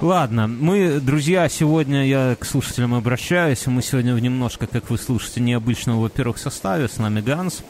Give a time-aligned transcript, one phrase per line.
[0.00, 3.66] Ладно, мы, друзья, сегодня я к слушателям обращаюсь.
[3.66, 6.86] Мы сегодня в немножко, как вы слушаете, необычном, во-первых, составе.
[6.86, 7.64] С нами Ганс.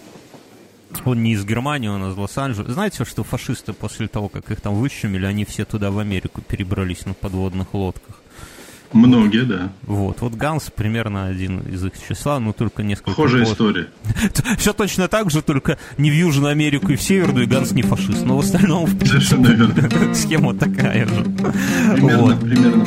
[1.06, 2.75] Он не из Германии, он из Лос-Анджелеса.
[2.75, 7.06] Знаете, что фашисты после того, как их там выщемили, они все туда в Америку перебрались
[7.06, 8.20] на подводных лодках?
[8.93, 9.73] Многие, да.
[9.82, 13.11] Вот, вот Ганс примерно один из их числа, но только несколько...
[13.11, 13.53] Похожая позже.
[13.53, 13.89] история.
[14.59, 17.82] Все точно так же, только не в Южную Америку и в Северную, и Ганс не
[17.82, 18.25] фашист.
[18.25, 21.25] Но в остальном, в принципе, схема такая же.
[21.95, 22.40] Примерно, вот.
[22.40, 22.86] примерно.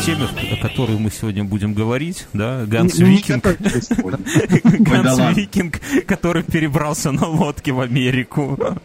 [0.00, 3.44] Теме, о которой мы сегодня будем говорить, да, Ганс Викинг.
[4.80, 8.58] Ганс Викинг, который перебрался на лодке в Америку.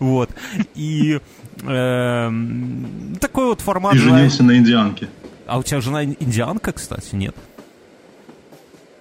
[0.00, 0.30] Вот.
[0.74, 1.20] И
[1.62, 3.94] эм, такой вот формат...
[3.94, 5.08] И женился на индианке.
[5.46, 7.34] А у тебя жена индианка, кстати, нет?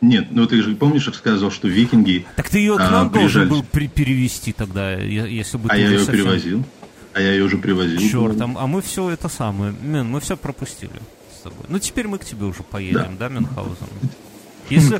[0.02, 2.26] Нет, ну ты же помнишь, рассказывал, что викинги.
[2.36, 5.76] Так ты ее к нам а, должен был перевести тогда, если бы а ты.
[5.76, 6.16] А я ее совсем...
[6.16, 6.64] перевозил.
[7.14, 8.00] А я ее уже привозил.
[8.00, 10.92] Черт, а, а мы все это самое, Мен, мы все пропустили
[11.50, 11.66] тобой.
[11.70, 13.88] Ну, теперь мы к тебе уже поедем, да, да Мюнхгаузен?
[14.70, 15.00] Если,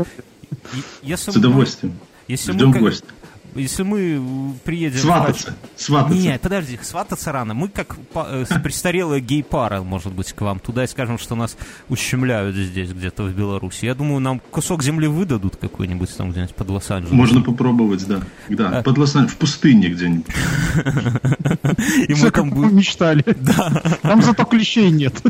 [1.02, 2.00] если с удовольствием.
[2.28, 3.08] Если Ждем мы, гостя
[3.56, 5.00] если мы приедем...
[5.00, 6.18] Свататься, свататься.
[6.18, 7.54] Нет, подожди, свататься рано.
[7.54, 11.58] Мы как э, престарелая гей-пара, может быть, к вам туда и скажем, что нас
[11.90, 13.86] ущемляют здесь, где-то в Беларуси.
[13.86, 17.18] Я думаю, нам кусок земли выдадут какой-нибудь там где-нибудь под Лос-Анджелесом.
[17.18, 18.22] Можно попробовать, да.
[18.50, 18.84] Да, а...
[18.84, 20.26] под Лос-Анджелесом, в пустыне где-нибудь.
[22.08, 22.76] И мы там будем...
[22.76, 23.24] мечтали.
[23.26, 23.82] Да.
[24.02, 25.22] Там зато клещей нет.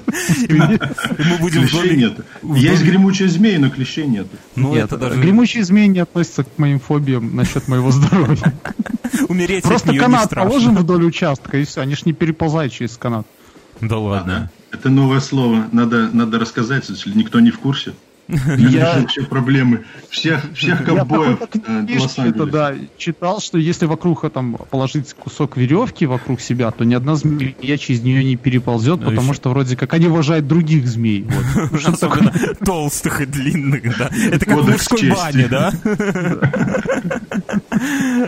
[0.47, 0.79] И мы
[1.39, 2.19] будем Клещей нет.
[2.43, 4.27] Есть гремучая змея, но клещей нет.
[4.55, 5.19] Ну, это даже...
[5.19, 8.14] Гремучие змеи не относятся к моим фобиям насчет моего здоровья.
[9.29, 11.81] Умереть Просто канат положим вдоль участка, и все.
[11.81, 13.25] Они ж не переползают через канат.
[13.81, 14.49] Да ладно.
[14.71, 15.67] Это новое слово.
[15.71, 17.93] Надо, надо рассказать, если никто не в курсе.
[18.27, 25.13] Я все проблемы всех всех ковбоев э, это, да, читал, что если вокруг там положить
[25.13, 29.49] кусок веревки вокруг себя, то ни одна змея через нее не переползет, ну, потому что
[29.49, 31.27] вроде как они уважают других змей.
[32.65, 34.09] Толстых и длинных, да.
[34.31, 35.71] Это как в мужской бане, да?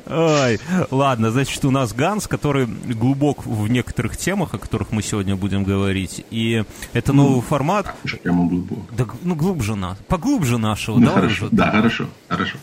[0.06, 0.60] Ой,
[0.92, 5.64] ладно, значит, у нас Ганс, который глубок в некоторых темах, о которых мы сегодня будем
[5.64, 6.64] говорить, и
[6.94, 7.96] это новый формат.
[8.24, 8.80] Прямо глубок.
[8.96, 11.14] Да, ну глубже на нас, поглубже нашего, ну, да?
[11.14, 12.58] Хорошо, уже, да, хорошо, хорошо.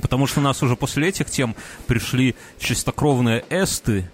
[0.00, 4.10] Потому что у нас уже после этих тем пришли чистокровные эсты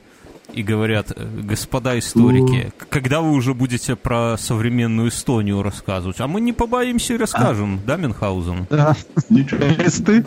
[0.52, 2.84] и говорят, э, господа историки, У...
[2.90, 6.20] когда вы уже будете про современную Эстонию рассказывать?
[6.20, 7.86] А мы не побоимся и расскажем, а?
[7.86, 8.66] да, Мюнхгаузен?
[8.70, 8.96] Да.
[9.30, 10.24] Эсты?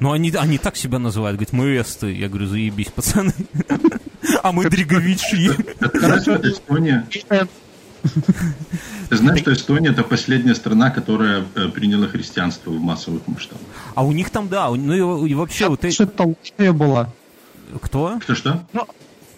[0.00, 2.12] Ну, они, они так себя называют, говорят, мы эсты.
[2.12, 3.32] Я говорю, заебись, пацаны.
[4.42, 5.50] А мы дриговичи.
[6.42, 7.06] Эстония.
[9.08, 13.66] Ты знаешь, что Эстония это последняя страна, которая э, приняла христианство в массовых масштабах.
[13.94, 15.68] А у них там, да, ну и вообще...
[15.68, 17.10] вот что это была.
[17.80, 18.18] Кто?
[18.20, 18.62] Кто-что?
[18.72, 18.86] Ну,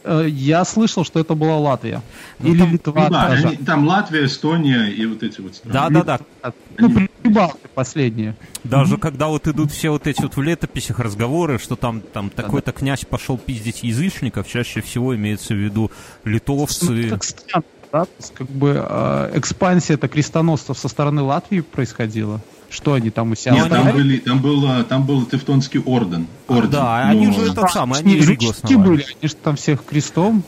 [0.04, 2.02] э, я слышал, что это была Латвия.
[2.38, 3.04] Ну, Или там, Литва.
[3.04, 5.72] Ну, да, они, там Латвия, Эстония и вот эти вот страны.
[5.72, 6.52] Да, да, да.
[6.78, 7.08] Ну, они...
[7.22, 8.36] прибалты последние.
[8.64, 9.00] Даже mm-hmm.
[9.00, 13.04] когда вот идут все вот эти вот в летописях разговоры, что там, там такой-то князь
[13.04, 15.90] пошел пиздить язычников, чаще всего имеется в виду
[16.24, 16.90] литовцы.
[16.90, 22.40] Ну, так странно да, как бы э, экспансия это крестоносцев со стороны Латвии происходила.
[22.72, 26.26] Что они там у себя Нет, там, были, там, был, там был Тевтонский орден.
[26.48, 27.10] орден да, но...
[27.10, 28.46] они же этот самый, они Ригу
[28.78, 30.42] были, они же там всех крестом.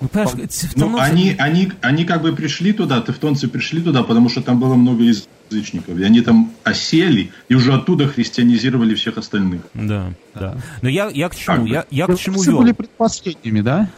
[0.00, 0.70] Ну, тевтонцы...
[0.76, 4.74] ну, они, они, они как бы пришли туда, тевтонцы пришли туда, потому что там было
[4.76, 5.98] много язычников.
[5.98, 9.62] И они там осели, и уже оттуда христианизировали всех остальных.
[9.74, 10.56] Да, да.
[10.82, 11.66] Но я, я к чему?
[11.66, 12.58] Я, я к чему вел?
[12.58, 13.90] были предпоследними, да?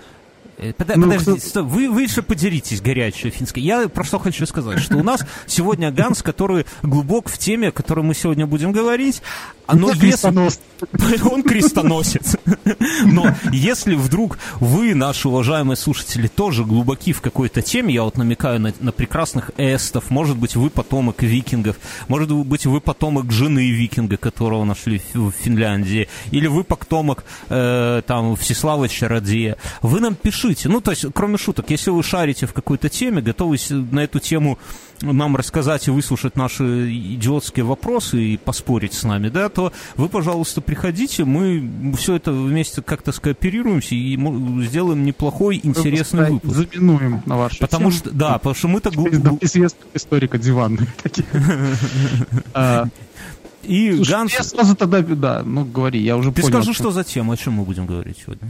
[0.61, 3.65] Э, Под, ну, подождите, стоп, вы, вы еще подеритесь, горячая финская.
[3.65, 7.73] Я про что хочу сказать, что у нас сегодня Ганс, который глубок в теме, о
[7.73, 9.23] которой мы сегодня будем говорить,
[9.73, 10.61] но он крестоносец.
[11.31, 12.37] Он крестоносец.
[13.05, 18.61] Но если вдруг вы, наши уважаемые слушатели, тоже глубоки в какой-то теме, я вот намекаю
[18.61, 21.77] на, на прекрасных эстов, может быть, вы потомок викингов,
[22.09, 28.37] может быть, вы потомок жены викинга, которого нашли в Финляндии, или вы потомок э, там
[28.37, 30.50] Всеслава Чародея, вы нам пишите.
[30.69, 34.59] Ну, то есть, кроме шуток, если вы шарите в какой-то теме, готовы на эту тему
[35.03, 40.61] нам рассказать и выслушать наши идиотские вопросы и поспорить с нами, да, то вы, пожалуйста,
[40.61, 44.17] приходите, мы все это вместе как-то скооперируемся и
[44.65, 46.55] сделаем неплохой, интересный мы выпуск.
[46.55, 47.99] Заминуем на вашу Потому тему.
[47.99, 48.91] что, да, потому что мы-то...
[49.41, 51.25] Известный историка диванных таких.
[52.53, 52.87] А,
[53.63, 54.33] и Ганс...
[54.33, 57.55] Я сразу тогда, да, ну говори, я уже Ты скажи, что за тема, о чем
[57.55, 58.49] мы будем говорить сегодня?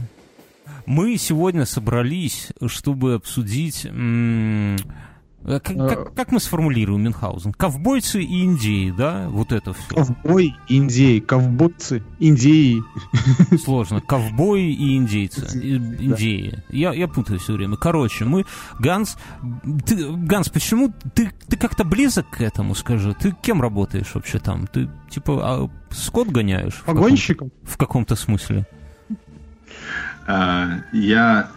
[0.91, 3.87] Мы сегодня собрались, чтобы обсудить...
[3.89, 4.77] Э,
[5.45, 7.53] как, как, э, как мы сформулируем Мюнхгаузен?
[7.53, 9.29] Ковбойцы и индеи, да?
[9.29, 9.95] Вот это все.
[9.95, 12.83] Ковбой, индеи, ковбойцы, индеи.
[13.63, 14.01] Сложно.
[14.01, 15.45] Ковбои и индейцы.
[15.53, 16.61] Индеи.
[16.67, 17.77] Я, я путаю все время.
[17.77, 18.45] Короче, мы...
[18.77, 19.17] Ганс,
[19.85, 23.13] ты, Ганс, почему ты, ты как-то близок к этому, скажи?
[23.13, 24.67] Ты кем работаешь вообще там?
[24.67, 26.83] Ты, типа, а, скот гоняешь?
[26.85, 27.49] Погонщиком?
[27.63, 28.67] В каком-то смысле.
[30.27, 31.49] А, я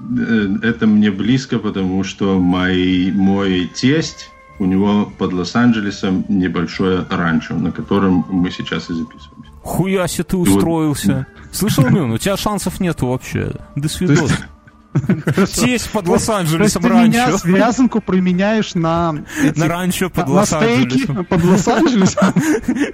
[0.00, 7.54] Э, это мне близко, потому что мой, мой тесть, у него под Лос-Анджелесом небольшое ранчо,
[7.54, 9.50] на котором мы сейчас и записываемся.
[9.62, 11.26] Хуяси ты устроился.
[11.36, 11.56] Вот...
[11.56, 13.52] Слышал, Мюн, у тебя шансов нет вообще.
[13.76, 14.48] До свидания.
[15.46, 17.02] Тесть под Лос-Анджелесом ранчо.
[17.02, 19.12] Ты меня связанку применяешь на...
[19.54, 21.24] На ранчо под Лос-Анджелесом.
[21.24, 22.34] под Лос-Анджелесом?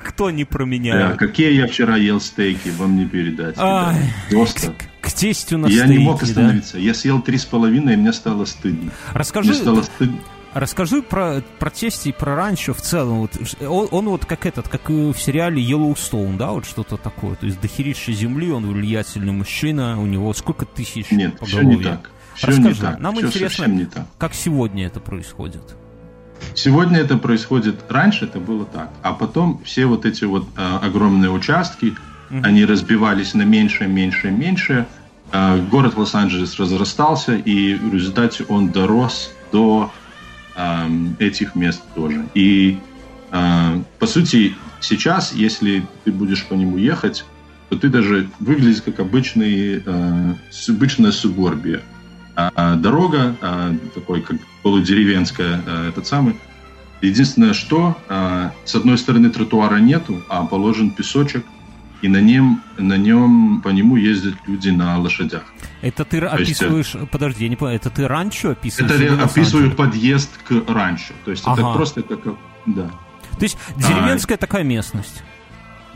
[0.05, 1.17] Кто не променяет?
[1.17, 3.57] Какие я вчера ел стейки, вам не передать.
[4.31, 4.75] Просто
[5.57, 6.75] на Я не мог остановиться.
[6.75, 6.79] Да?
[6.81, 8.91] Я съел три с половиной, и мне стало стыдно.
[9.13, 10.19] Расскажи, мне стало стыдно.
[10.55, 13.19] Расскажи про, про тесте и про ранчо в целом.
[13.19, 17.35] Вот, он, он вот как этот, как и в сериале Yellowstone, да, вот что-то такое.
[17.35, 22.11] То есть дохерища земли, он влиятельный мужчина, у него сколько тысяч Нет, все не так.
[22.37, 23.01] Все Расскажи, не так.
[23.01, 24.07] нам все интересно, не так.
[24.17, 25.63] как сегодня это происходит.
[26.55, 31.31] Сегодня это происходит, раньше это было так, а потом все вот эти вот э, огромные
[31.31, 31.95] участки,
[32.31, 32.41] угу.
[32.43, 34.87] они разбивались на меньше, меньше, меньше.
[35.35, 39.93] Э, город Лос-Анджелес разрастался, и в результате он дорос до
[40.55, 40.89] э,
[41.19, 42.25] этих мест тоже.
[42.35, 42.79] И
[43.33, 47.25] э, по сути сейчас, если ты будешь по нему ехать,
[47.69, 50.35] то ты даже выглядишь как обычный, э,
[50.69, 51.83] обычная суборбия.
[52.37, 56.37] А, а дорога а, такой как полудеревенская, а, этот самый.
[57.01, 61.45] Единственное, что а, с одной стороны тротуара нету, а положен песочек,
[62.05, 65.43] и на нем, на нем по нему ездят люди на лошадях.
[65.81, 68.93] Это ты То описываешь, есть, подожди, я не понимаю, это ты ранчо описываешь?
[68.93, 71.15] Это я описываю подъезд к ранчо.
[71.25, 71.63] То есть ага.
[71.63, 72.21] это просто как,
[72.67, 72.91] да.
[73.39, 75.23] То есть деревенская а, такая местность?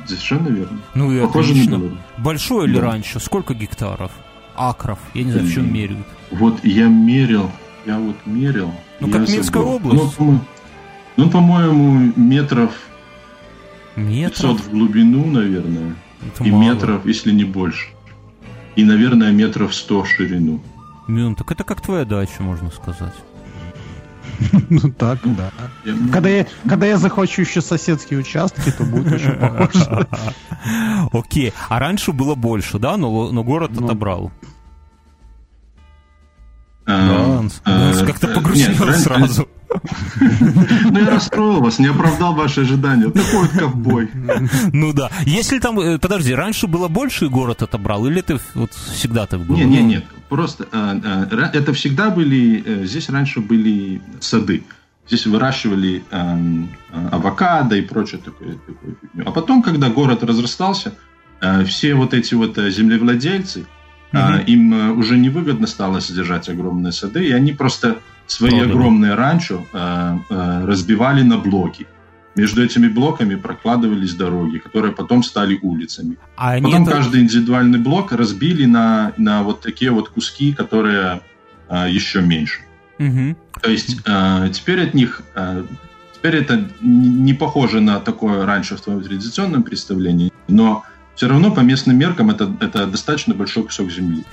[0.07, 0.81] Совершенно верно.
[0.95, 1.99] Ну и Похоже отлично.
[2.17, 2.73] Большое да.
[2.73, 3.19] ли ранчо?
[3.19, 4.13] Сколько гектаров?
[4.57, 5.01] Акров?
[5.13, 6.07] Я не знаю, в чем меряют.
[6.31, 7.51] Вот я мерил,
[7.85, 8.73] я вот мерил.
[9.01, 9.75] Ну, как Минская забыл.
[9.75, 10.19] область.
[10.19, 10.41] Ну,
[11.19, 12.73] ну, по-моему, метров,
[13.99, 15.95] метров 500 в глубину, наверное.
[16.27, 16.63] Это и мало.
[16.63, 17.89] метров, если не больше.
[18.77, 20.61] И, наверное, метров 100 в ширину.
[21.07, 23.15] Мюн, так это как твоя дача, можно сказать.
[24.71, 25.51] Ну так, да.
[26.13, 30.07] Когда я, когда я захочу еще соседские участки, то будет очень похоже.
[31.13, 31.53] Окей.
[31.69, 32.97] А раньше было больше, да?
[32.97, 34.31] Но, но город ну, отобрал.
[36.87, 39.49] Ганс, Ганс как-то погрузил сразу.
[40.91, 43.11] Ну, я расстроил вас, не оправдал ваши ожидания.
[43.11, 44.11] Такой вот ковбой.
[44.73, 45.11] Ну да.
[45.27, 49.41] Если там, э, подожди, раньше было больше и город отобрал, или ты вот всегда так
[49.41, 49.57] было?
[49.57, 50.05] Нет, нет, нет.
[50.29, 54.63] Просто э, э, это всегда были, здесь раньше были сады.
[55.07, 56.03] Здесь выращивали
[57.11, 58.59] авокадо и прочее такое.
[59.25, 60.93] А потом, когда город разрастался,
[61.65, 63.65] все вот эти вот землевладельцы.
[64.47, 67.99] Им уже невыгодно стало содержать огромные сады, и они просто
[68.29, 68.71] свои Продали.
[68.71, 71.87] огромные ранчо э, э, разбивали на блоки.
[72.35, 76.19] Между этими блоками прокладывались дороги, которые потом стали улицами.
[76.37, 76.93] А потом это...
[76.93, 81.21] каждый индивидуальный блок разбили на, на вот такие вот куски, которые
[81.69, 82.61] э, еще меньше.
[82.99, 83.37] Угу.
[83.63, 85.65] То есть э, теперь от них э,
[86.15, 91.61] теперь это не похоже на такое раньше в твоем традиционном представлении, но все равно по
[91.61, 94.25] местным меркам это, это достаточно большой кусок земли.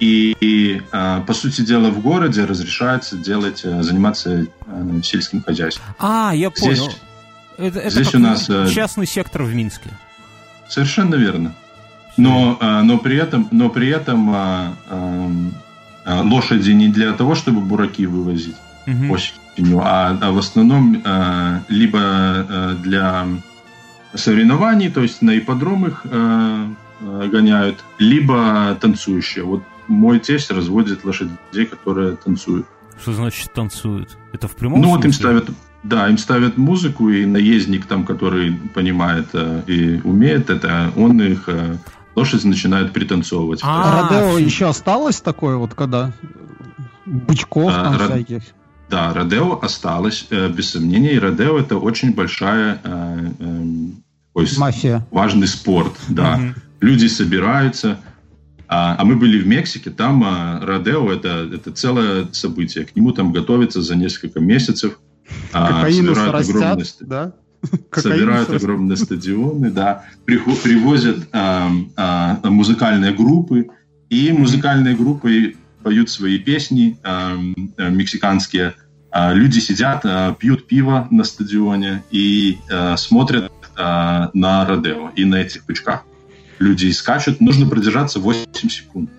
[0.00, 5.84] И, и а, по сути дела в городе разрешается делать, э, заниматься а, сельским хозяйством.
[5.98, 6.74] А, я понял.
[6.74, 7.00] Здесь,
[7.58, 9.90] это, это здесь у нас э, частный сектор в Минске.
[10.68, 11.54] Совершенно верно.
[12.16, 17.60] Но, а, но при этом, но при этом а, а, лошади не для того, чтобы
[17.60, 19.14] бураки вывозить угу.
[19.14, 21.02] осенью, а, а в основном
[21.68, 23.26] либо для
[24.14, 26.66] соревнований, то есть на ипподромах э,
[27.00, 29.44] э, гоняют, либо танцующие.
[29.44, 32.66] Вот мой тесть разводит лошадей, которые танцуют.
[33.00, 34.16] Что значит танцуют?
[34.32, 34.96] Это в прямом Ну смысле?
[34.96, 35.50] вот им ставят,
[35.82, 41.44] да, им ставят музыку, и наездник там, который понимает э, и умеет это, он их
[41.48, 41.76] э,
[42.14, 43.60] лошадь начинает пританцовывать.
[43.62, 46.12] А, Родео еще осталось такое вот, когда
[47.04, 48.42] бычков а, там всяких?
[48.88, 52.78] Да, Родео осталось, э, без сомнения, и Родео это очень большая
[54.34, 55.06] такой Мафия.
[55.10, 56.34] важный спорт, да.
[56.34, 56.54] Угу.
[56.80, 57.98] Люди собираются,
[58.68, 62.84] а, а мы были в Мексике, там а, Родео это, это целое событие.
[62.84, 64.98] К нему там готовятся за несколько месяцев.
[65.52, 67.32] А, собирают растят, огромные, да?
[67.92, 73.68] собирают огромные стадионы, да, привозят а, а, музыкальные группы,
[74.10, 77.36] и музыкальные группы поют свои песни э,
[77.76, 78.74] э, мексиканские.
[79.12, 85.24] Э, люди сидят, э, пьют пиво на стадионе и э, смотрят э, на Родео и
[85.24, 86.04] на этих пучках.
[86.58, 89.10] Люди скачут, нужно продержаться 8 секунд.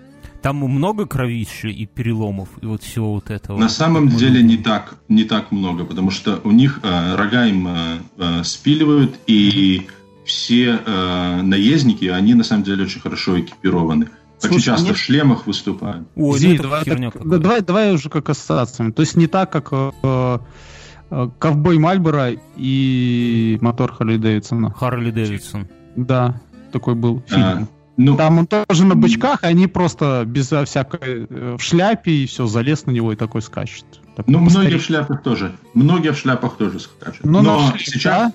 [0.42, 3.58] Там много кровища и переломов, и вот всего вот этого.
[3.58, 7.68] На самом деле не так, не так много, потому что у них э, рога им
[7.68, 9.88] э, э, спиливают, и
[10.24, 14.10] все э, наездники, они на самом деле очень хорошо экипированы.
[14.38, 14.96] Очень Слушай, часто нет...
[14.96, 16.08] в шлемах выступают.
[16.16, 18.92] Ой, Извини, ну давай, так, давай, давай уже как ассоциациями.
[18.92, 24.72] То есть не так, как э, э, Ковбой Мальборо и мотор Харли Дэвидсона.
[24.72, 25.68] Харли Дэвидсон.
[25.96, 26.42] Да,
[26.76, 27.42] такой был фильм.
[27.42, 32.12] А, ну, Там он тоже на бычках, а они просто без всякой э, в шляпе
[32.12, 33.86] и все, залез на него и такой скачет.
[34.18, 34.68] Такой ну, постарик.
[34.68, 35.56] многие в шляпах тоже.
[35.74, 37.24] Многие в шляпах тоже скачут.
[37.24, 38.34] Но, ну, Но сейчас,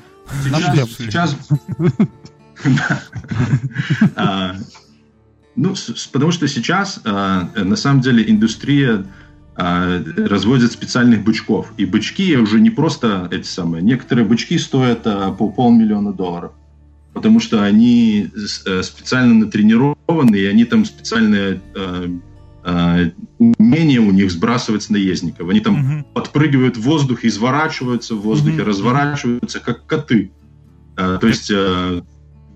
[0.51, 0.87] да?
[0.99, 1.37] сейчас,
[4.17, 4.55] а,
[5.55, 5.75] ну,
[6.13, 9.05] потому что сейчас а, на самом деле индустрия
[9.55, 11.75] а, разводит специальных бычков.
[11.77, 13.83] И бычки уже не просто эти самые.
[13.83, 16.53] Некоторые бычки стоят по полмиллиона долларов
[17.13, 18.29] потому что они
[18.67, 22.09] э, специально натренированы, и они там специальные э,
[22.65, 25.49] э, умения у них сбрасывать с наездников.
[25.49, 26.05] Они там uh-huh.
[26.15, 28.65] подпрыгивают в воздух, изворачиваются в воздухе, uh-huh.
[28.65, 30.31] разворачиваются, как коты.
[30.97, 32.03] Э, то есть, э,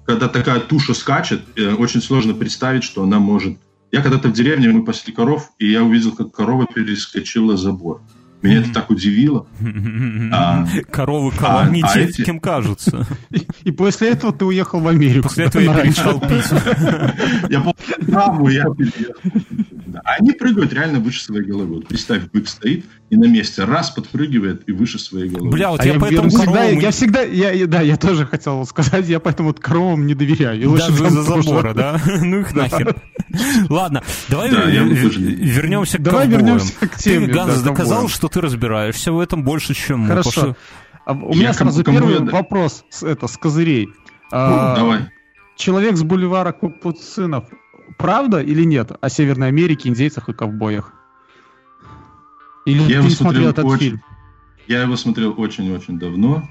[0.07, 3.59] когда такая туша скачет, э, очень сложно представить, что она может...
[3.91, 8.03] Я когда-то в деревне, мы пасли коров, и я увидел, как корова перескочила забор.
[8.45, 9.47] Меня это так удивило.
[10.31, 13.07] А, Коровы коровам не те, кем кажутся.
[13.63, 15.29] И после этого ты уехал в Америку.
[15.29, 16.45] После этого я перестал пить.
[17.51, 19.15] Я помню, я переехал.
[20.05, 21.77] Они прыгают реально выше своей головы.
[21.77, 25.51] Вот представь, бык стоит и на месте раз подпрыгивает и выше своей головы.
[25.51, 26.79] Бля, вот а я, я поэтому всегда, коровам...
[26.79, 30.61] Я всегда, я, да, я тоже хотел сказать, я поэтому вот коровам не доверяю.
[30.61, 32.01] И Даже за забора, да?
[32.23, 32.97] Ну их нахер.
[33.69, 37.27] Ладно, давай вернемся к Давай вернемся к теме.
[37.27, 40.09] Ты, Ганс, доказал, что ты разбираешься в этом больше, чем мы.
[40.09, 40.57] Хорошо.
[41.05, 43.91] А у меня сразу первый вопрос это, с козырей.
[44.33, 45.01] А, давай.
[45.57, 47.45] Человек с бульвара Капуцинов
[47.99, 50.94] правда или нет о Северной Америке, индейцах и ковбоях?
[52.65, 54.03] Или я ты смотрел этот очень, фильм?
[54.67, 56.49] Я его смотрел очень-очень давно,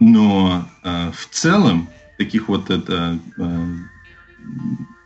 [0.00, 1.88] но э, в целом
[2.18, 3.66] таких вот это э,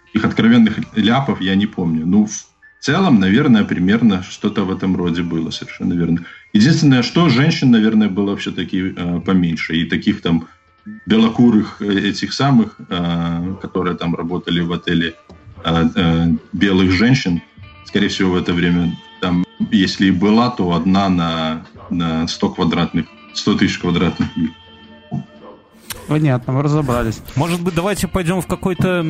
[0.06, 2.06] таких откровенных ляпов я не помню.
[2.06, 2.46] Ну, в
[2.80, 6.24] целом, наверное, примерно что-то в этом роде было, совершенно верно.
[6.52, 9.76] Единственное, что женщин, наверное, было все-таки э, поменьше.
[9.76, 10.48] И таких там
[11.04, 15.14] белокурых э, этих самых, э, которые там работали в отеле
[15.64, 17.42] э, э, белых женщин,
[17.84, 23.06] скорее всего, в это время там, если и была, то одна на, на 100 квадратных,
[23.34, 24.52] 100 тысяч квадратных миль.
[26.08, 27.20] Понятно, мы разобрались.
[27.34, 29.02] Может быть, давайте пойдем в какой-то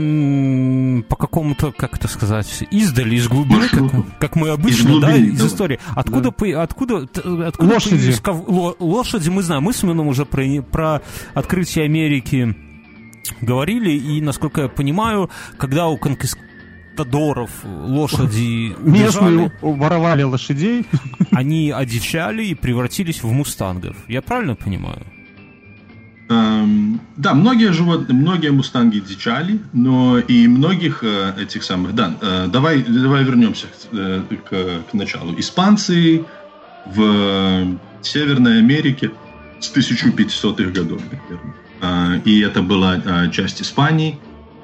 [1.09, 5.17] по какому-то, как это сказать, издали из глубины, как, как мы обычно, из глубины, да,
[5.17, 5.47] из да.
[5.47, 5.79] истории.
[5.95, 6.31] Откуда, да.
[6.31, 6.97] по, откуда,
[7.47, 8.15] откуда лошади.
[8.23, 8.45] Ков...
[8.79, 9.65] Лошади мы знаем.
[9.65, 11.03] Мы с Мином уже про, про
[11.35, 12.57] открытие Америки
[13.41, 15.99] говорили, и, насколько я понимаю, когда у
[16.97, 20.87] конкистадоров лошади Местные воровали лошадей.
[21.31, 23.97] Они одичали и превратились в мустангов.
[24.09, 25.03] Я правильно понимаю?
[26.29, 31.95] Эм, да, многие животные, многие мустанги дичали, но и многих э, этих самых...
[31.95, 35.39] Да, э, давай, давай вернемся к, э, к, к началу.
[35.39, 36.25] Испанцы
[36.87, 39.11] в Северной Америке
[39.61, 41.55] с 1500-х годов, наверное.
[41.81, 44.19] Э, и это была э, часть Испании.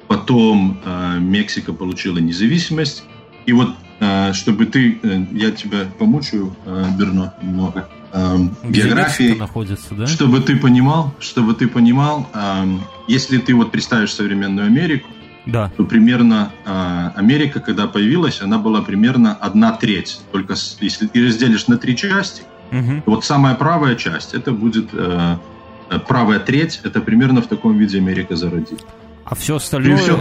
[0.07, 3.03] Потом э, Мексика получила независимость.
[3.45, 3.69] И вот,
[3.99, 4.99] э, чтобы ты...
[5.01, 10.07] Э, я тебя помучаю, э, Берно, немного эм, географии, находится, да?
[10.07, 15.09] чтобы ты понимал, чтобы ты понимал, эм, если ты вот представишь современную Америку,
[15.45, 15.71] да.
[15.75, 20.21] то примерно э, Америка, когда появилась, она была примерно одна треть.
[20.31, 23.03] Только с, если ты разделишь на три части, угу.
[23.05, 25.37] вот самая правая часть, это будет э,
[26.07, 28.83] правая треть, это примерно в таком виде Америка зародилась.
[29.25, 29.95] А все остальное...
[29.95, 30.19] И все,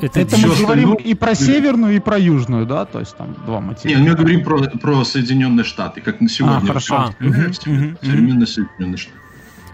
[0.00, 2.84] это, это мы говорим и про северную, и про южную, да?
[2.84, 3.92] То есть там два мотива.
[3.92, 6.56] Нет, мы говорим про, про Соединенные Штаты, как на сегодня.
[6.56, 6.96] А, хорошо.
[6.96, 7.34] А, угу,
[8.02, 9.16] Современные Соединенные Штаты.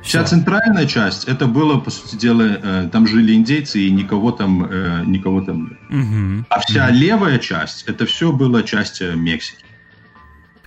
[0.03, 4.65] Вся центральная часть, это было, по сути дела, э, там жили индейцы, и никого там,
[4.65, 6.47] э, никого там нет.
[6.49, 9.66] А вся левая часть, это все было часть Мексики.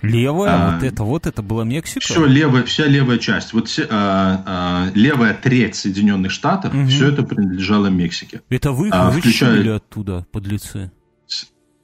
[0.02, 2.00] Левая, а, вот это, вот это была Мексика.
[2.00, 6.86] Все левая, вся левая часть, вот все, а, а, левая треть Соединенных Штатов, угу.
[6.86, 8.40] все это принадлежало Мексике.
[8.48, 9.76] Это вы их а, включая...
[9.76, 10.90] оттуда, подлецы?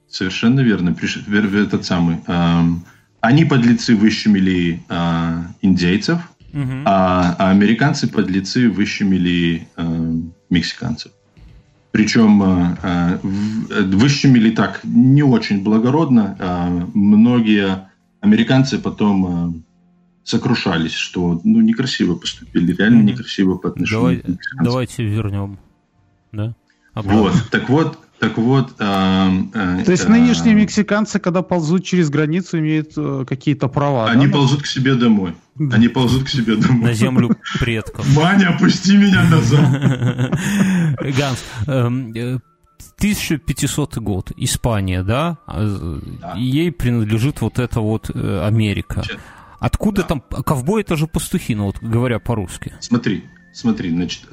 [0.09, 0.95] Совершенно верно.
[0.95, 1.19] Приш...
[1.29, 2.19] Этот самый.
[2.27, 2.65] А,
[3.21, 6.19] они подлецы выщемили а, индейцев,
[6.53, 6.83] угу.
[6.85, 9.85] а, а американцы подлецы выщемили а,
[10.49, 11.13] мексиканцев.
[11.93, 16.37] Причем э, выщемили так не очень благородно.
[16.39, 17.86] А многие
[18.27, 19.65] американцы потом
[20.27, 24.65] сокрушались, что ну некрасиво поступили, реально некрасиво по отношению Давай, к.
[24.65, 25.59] Давайте вернем.
[26.33, 26.55] Да?
[26.93, 27.23] Обратно.
[27.23, 28.75] Вот, так вот, так вот...
[28.79, 34.11] Э, э, То есть э, нынешние мексиканцы, когда ползут через границу, имеют э, какие-то права,
[34.11, 34.33] Они да?
[34.33, 35.35] ползут к себе домой.
[35.59, 36.83] Они ползут к себе домой.
[36.83, 38.07] На землю предков.
[38.17, 40.33] Маня, опусти меня назад.
[41.19, 41.45] Ганс,
[42.99, 45.39] 1500 эм, э, год, Испания, да?
[45.47, 46.35] А, да?
[46.37, 49.03] Ей принадлежит вот эта вот э, Америка.
[49.59, 50.09] Откуда да.
[50.09, 50.21] там...
[50.21, 52.75] Ковбои это же пастухи, ну вот говоря по-русски.
[52.81, 54.25] Смотри, смотри, значит,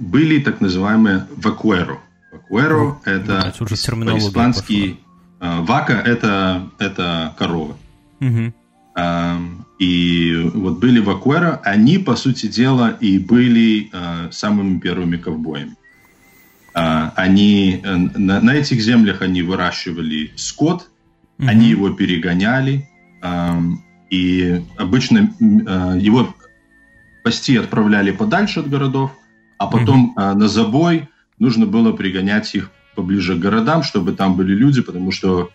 [0.00, 1.98] были так называемые вакуэро.
[2.32, 4.98] Вакуэро– это по-испански...
[5.40, 7.76] Вака– это, это корова.
[8.20, 8.52] Угу.
[9.80, 13.90] И вот были вакуэро, они, по сути дела, и были
[14.30, 15.76] самыми первыми ковбоями.
[16.74, 20.88] А, они, э, на, на этих землях они выращивали скот,
[21.38, 21.48] угу.
[21.48, 22.88] они его перегоняли,
[24.10, 25.32] и обычно
[25.66, 26.34] а, его
[27.22, 29.12] пасти отправляли подальше от городов,
[29.58, 30.20] а потом угу.
[30.20, 35.50] на забой нужно было пригонять их поближе к городам, чтобы там были люди, потому что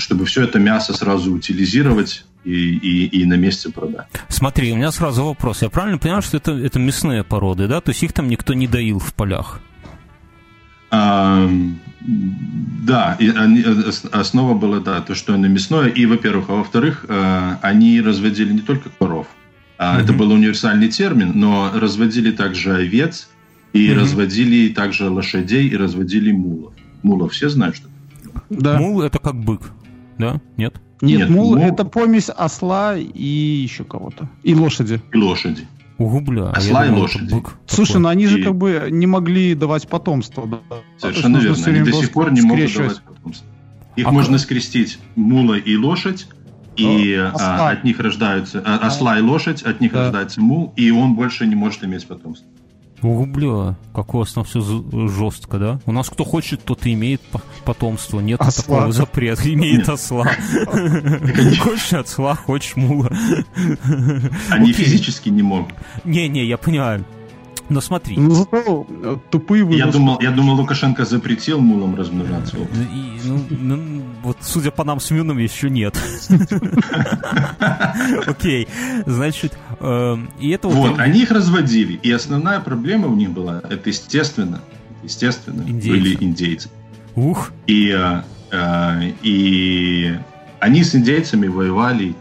[0.00, 4.08] чтобы все это мясо сразу утилизировать и, и, и на месте продать.
[4.28, 5.62] Смотри, у меня сразу вопрос.
[5.62, 7.80] Я правильно понимаю, что это, это мясные породы, да?
[7.80, 9.60] То есть их там никто не доил в полях?
[12.86, 13.64] Да, и они,
[14.12, 15.88] основа была, да, то, что они мясное.
[15.88, 19.26] И, во-первых, а во-вторых, а, они разводили не только коров.
[19.78, 23.30] А, mm Это был универсальный термин, но разводили также овец,
[23.72, 26.74] и mm разводили также лошадей, и разводили мулов.
[27.02, 27.88] Мулов все знают, что
[28.50, 28.78] да.
[28.78, 29.62] Мул это как бык,
[30.18, 30.40] да?
[30.56, 30.74] Нет?
[31.00, 34.28] Нет, Нет мул, мул это помесь осла и еще кого-то.
[34.42, 35.00] И лошади.
[35.12, 35.66] И лошади.
[35.98, 36.48] Угу, бля.
[36.48, 37.32] А осла и лошади.
[37.32, 38.26] Бык Слушай, ну они и...
[38.26, 40.46] же как бы не могли давать потомство.
[40.46, 40.76] Да?
[40.98, 41.64] Совершенно верно.
[41.66, 43.46] Они до сих пор не могут давать потомство.
[43.96, 44.42] Их а можно как?
[44.42, 46.26] скрестить мула и лошадь,
[46.76, 50.04] и а, от них рождаются а, осла и лошадь, от них да.
[50.04, 52.46] рождается мул, и он больше не может иметь потомство.
[53.04, 55.78] О, бля, как у вас там все жестко, да?
[55.84, 57.20] У нас кто хочет, тот и имеет
[57.66, 58.18] потомство.
[58.18, 58.62] Нет осла.
[58.62, 59.42] такого запрета.
[59.52, 60.24] Имеет осла.
[61.60, 63.12] Хочешь осла, хочешь мула.
[64.50, 65.74] Они физически не могут.
[66.04, 67.04] Не-не, я понимаю.
[67.68, 68.16] Но смотри.
[68.18, 72.56] Ну, зато э, тупые я думал, я думал, Лукашенко запретил мулам размножаться.
[72.56, 75.96] И, ну, ну, вот, судя по нам с Мюном, еще нет.
[78.26, 78.68] Окей,
[79.06, 80.90] значит, эм, и это вот...
[80.90, 84.60] Вот, они их разводили, и основная проблема у них была, это естественно,
[85.02, 86.68] естественно, были индейцы.
[87.16, 87.50] Ух!
[87.66, 90.18] И, э, э, и
[90.60, 92.14] они с индейцами воевали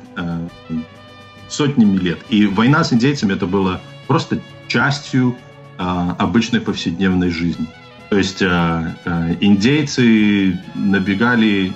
[1.50, 2.20] сотнями лет.
[2.30, 3.82] И война с индейцами это было
[4.14, 5.36] просто частью
[5.80, 7.66] а, обычной повседневной жизни.
[8.12, 11.74] То есть а, а, индейцы набегали,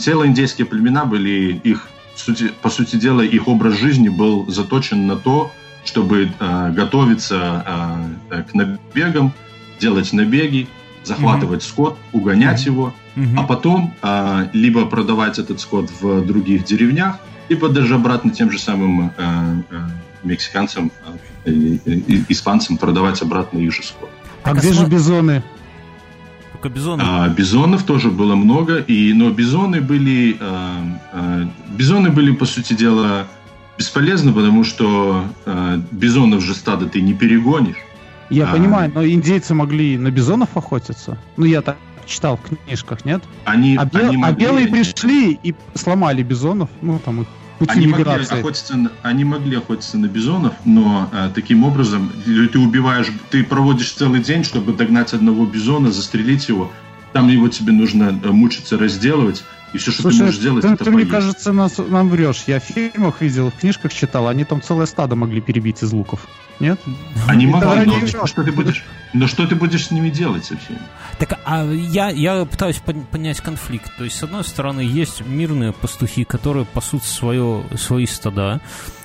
[0.00, 1.86] целые индейские племена были их,
[2.60, 5.52] по сути дела, их образ жизни был заточен на то,
[5.84, 7.64] чтобы готовиться
[8.28, 9.32] к набегам,
[9.78, 10.66] делать набеги,
[11.04, 11.68] захватывать mm-hmm.
[11.68, 12.72] скот, угонять mm-hmm.
[12.72, 13.38] его, mm-hmm.
[13.38, 18.58] а потом а, либо продавать этот скот в других деревнях, либо даже обратно тем же
[18.58, 19.90] самым а, а,
[20.22, 20.90] мексиканцам
[21.44, 24.10] испанцам продавать обратно их же скот.
[24.42, 25.42] А, где же бизоны?
[26.52, 27.02] Только бизоны.
[27.04, 32.72] А, бизонов тоже было много, и, но бизоны были, а, а, бизоны были, по сути
[32.72, 33.26] дела,
[33.78, 37.76] бесполезны, потому что а, бизонов же стада ты не перегонишь.
[38.30, 41.18] Я а, понимаю, но индейцы могли на бизонов охотиться.
[41.36, 41.76] Ну, я так
[42.06, 43.22] читал в книжках, нет?
[43.44, 44.34] Они, а, бел, они могли...
[44.34, 48.34] а белые пришли и сломали бизонов, ну, там их пути они миграции.
[48.34, 53.92] Могли охотиться, они могли охотиться на бизонов, но э, таким образом ты убиваешь, ты проводишь
[53.92, 56.70] целый день, чтобы догнать одного бизона, застрелить его.
[57.12, 59.44] Там его тебе нужно э, мучиться, разделывать.
[59.72, 62.44] И все, что Слушай, ты можешь сделать, ты, это ты, мне кажется, нас, нам врешь.
[62.46, 66.26] Я в фильмах видел, в книжках читал, они там целое стадо могли перебить из луков.
[66.58, 66.80] Нет?
[67.26, 70.80] Они могли, но что, ты будешь, но что ты будешь с ними делать всеми?
[71.18, 73.92] Так, а я, я пытаюсь понять конфликт.
[73.96, 78.60] То есть, с одной стороны, есть мирные пастухи, которые пасут свое, свои стада,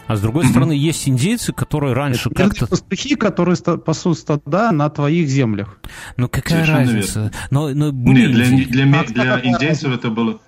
[0.08, 2.68] а с другой стороны, есть индейцы, которые раньше Это как-то...
[2.68, 5.78] пастухи, которые пасут стада на твоих землях.
[6.18, 7.32] Ну, какая Совершенно разница?
[7.52, 10.40] Но, но, блин, Нет, для, для, для, для индейцев это было...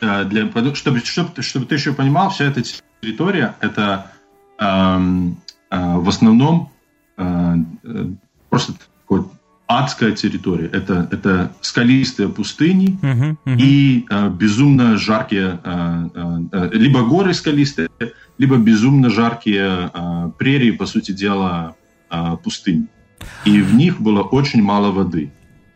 [0.00, 2.62] Э, для, чтобы, чтобы, чтобы ты еще понимал, вся эта
[3.00, 4.12] территория, это
[4.58, 5.38] эм,
[5.70, 6.70] э, в основном
[7.16, 8.06] э, э
[8.48, 9.24] просто такой
[9.66, 10.68] адская территория.
[10.68, 13.60] Это, это скалистые пустыни uh-huh, uh-huh.
[13.60, 16.08] и э, безумно жаркие, э,
[16.52, 17.90] э, либо горы скалистые,
[18.38, 21.76] либо безумно жаркие э, прерии, по сути дела,
[22.10, 22.86] э, пустыни.
[23.44, 25.32] И в них было очень мало воды.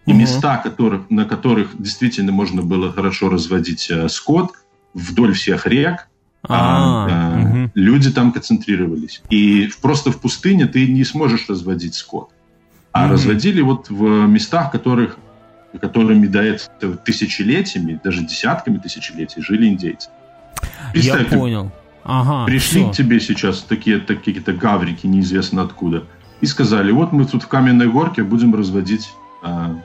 [0.06, 0.20] И угу.
[0.20, 4.52] места, которых, на которых действительно можно было хорошо разводить э, скот
[4.94, 6.08] вдоль всех рек,
[6.42, 7.70] а, а, угу.
[7.74, 9.22] люди там концентрировались.
[9.30, 12.30] И просто в пустыне ты не сможешь разводить скот.
[12.90, 13.12] А угу.
[13.12, 15.18] разводили вот в местах, которых,
[15.80, 20.10] которыми до этого тысячелетиями, даже десятками тысячелетий жили индейцы.
[20.92, 21.72] Представь, Я понял.
[22.04, 22.90] Ага, пришли все.
[22.90, 26.04] к тебе сейчас такие какие-то гаврики неизвестно откуда
[26.42, 29.08] и сказали, вот мы тут в каменной горке будем разводить
[29.42, 29.76] а,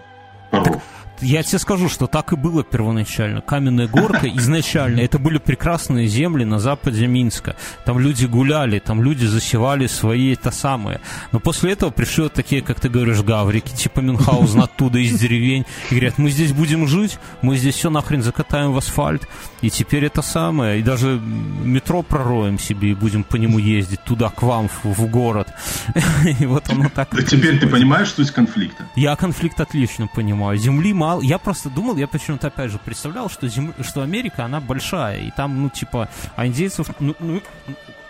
[0.51, 1.06] коров.
[1.19, 3.41] Я тебе скажу, что так и было первоначально.
[3.41, 7.55] Каменная горка изначально, это были прекрасные земли на западе Минска.
[7.85, 11.01] Там люди гуляли, там люди засевали свои это самое.
[11.31, 15.65] Но после этого пришли вот такие, как ты говоришь, гаврики, типа Мюнхгаузен оттуда из деревень,
[15.89, 19.27] и говорят, мы здесь будем жить, мы здесь все нахрен закатаем в асфальт,
[19.61, 21.19] и теперь это самое, и даже
[21.63, 25.47] метро пророем себе и будем по нему ездить туда, к вам, в, в город.
[26.39, 27.09] И вот оно так.
[27.25, 28.85] Теперь ты понимаешь суть конфликта?
[28.95, 30.57] Я конфликт отлично понимаю.
[30.57, 31.21] Земли мало мало...
[31.21, 33.73] Я просто думал, я почему-то опять же представлял, что, зем...
[33.79, 36.89] что Америка, она большая, и там, ну, типа, а индейцев...
[36.99, 37.41] Ну, ну,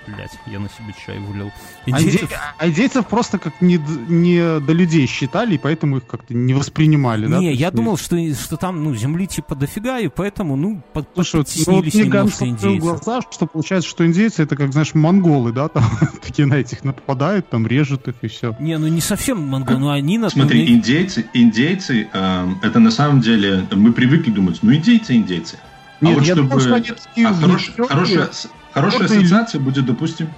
[0.07, 1.51] Блять, я на себе чай вылил.
[1.85, 2.31] Индейцев...
[2.57, 7.27] А индейцев просто как не, не до людей считали, и поэтому их как-то не воспринимали,
[7.27, 7.39] да?
[7.39, 11.43] Не, я думал, что, что там, ну, земли типа дофига, и поэтому, ну, под, Слушай,
[11.67, 12.79] ну, вот мне немножко индейцев.
[12.79, 15.83] глаза, что получается, что индейцы это как, знаешь, монголы, да, там
[16.21, 18.55] такие на этих нападают, там режут их и все.
[18.59, 20.17] Не, ну не совсем монголы, но они...
[20.17, 20.29] На...
[20.29, 25.57] Смотри, индейцы, индейцы, э, это на самом деле, мы привыкли думать, ну, индейцы, индейцы.
[25.99, 26.49] А Нет, а вот я чтобы...
[26.49, 28.29] думал, что они такие а хорош, хорошая,
[28.71, 30.29] хорошая ассоциация будет, допустим,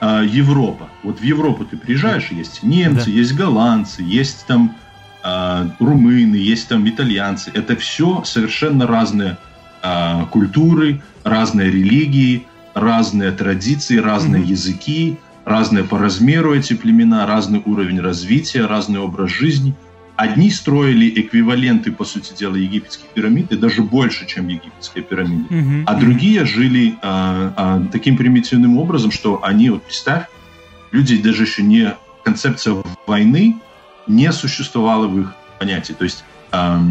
[0.00, 0.88] а, Европа.
[1.02, 3.10] Вот в Европу ты приезжаешь, есть немцы, да.
[3.10, 4.76] есть голландцы, есть там
[5.24, 7.50] э, румыны, есть там итальянцы.
[7.54, 9.38] Это все совершенно разные
[9.82, 14.46] э, культуры, разные религии, разные традиции, разные mm-hmm.
[14.46, 19.74] языки, разные по размеру эти племена, разный уровень развития, разный образ жизни–
[20.16, 25.54] Одни строили эквиваленты, по сути дела, египетских пирамид, и даже больше, чем египетская пирамида.
[25.54, 25.82] Mm-hmm.
[25.86, 30.26] А другие жили а, а, таким примитивным образом, что они, вот представь,
[30.90, 31.94] люди даже еще не...
[32.24, 33.56] Концепция войны
[34.06, 35.92] не существовала в их понятии.
[35.92, 36.82] То есть а,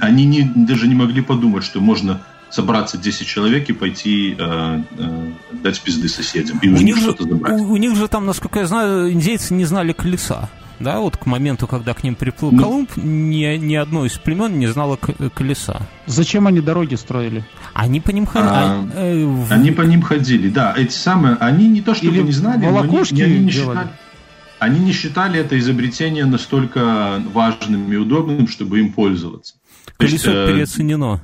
[0.00, 5.32] они не, даже не могли подумать, что можно собраться 10 человек и пойти э, э,
[5.62, 7.60] дать пизды соседям и у, у них что-то забрать.
[7.60, 11.26] У, у них же там, насколько я знаю, индейцы не знали колеса да, вот к
[11.26, 14.96] моменту, когда к ним приплыл ну, Колумб, ни, ни одно из племен не знало
[15.34, 15.80] колеса.
[16.06, 17.44] Зачем они дороги строили?
[17.72, 18.50] Они по ним ходили.
[18.52, 19.52] А, э, в...
[19.52, 20.74] Они по ним ходили, да.
[20.76, 23.88] Эти самые, они не то чтобы Или не знали, но они, они не считали.
[24.58, 29.54] Они не считали это изобретение настолько важным и удобным, чтобы им пользоваться.
[29.98, 31.22] Колесо есть, э, переоценено.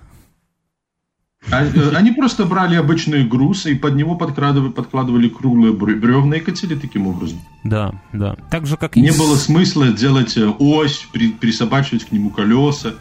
[1.51, 6.41] А, э, они просто брали обычный груз и под него подкладывали, подкладывали круглые бревна и
[6.41, 7.41] катили таким образом.
[7.65, 8.37] Да, да.
[8.51, 12.95] Так же, как Не было смысла делать э, ось, при, присобачивать к нему колеса.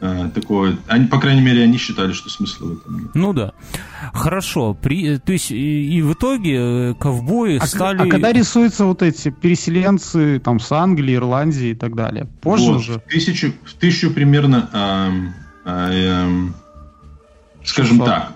[0.00, 0.76] А, такое.
[0.86, 3.10] Они, по крайней мере, они считали, что смысла в этом нет.
[3.14, 3.52] Ну да.
[4.12, 4.74] Хорошо.
[4.74, 8.06] При, то есть и, и в итоге ковбои а, стали...
[8.06, 12.28] А когда рисуются вот эти переселенцы там с Англии, Ирландии и так далее?
[12.40, 12.92] Позже вот, уже?
[13.00, 14.68] В тысячу, в тысячу примерно...
[14.72, 16.54] Эм, эм,
[17.68, 18.32] Скажем так,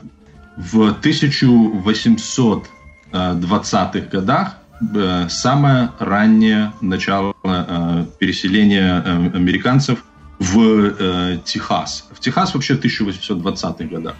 [0.58, 4.56] в 1820-х годах
[4.94, 10.04] э, самое раннее начало э, переселения э, американцев
[10.38, 12.10] в Техас.
[12.12, 14.16] В Техас вообще в 1820-х годах.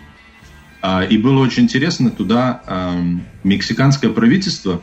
[0.81, 2.63] А, и было очень интересно, туда
[3.45, 4.81] мексиканское правительство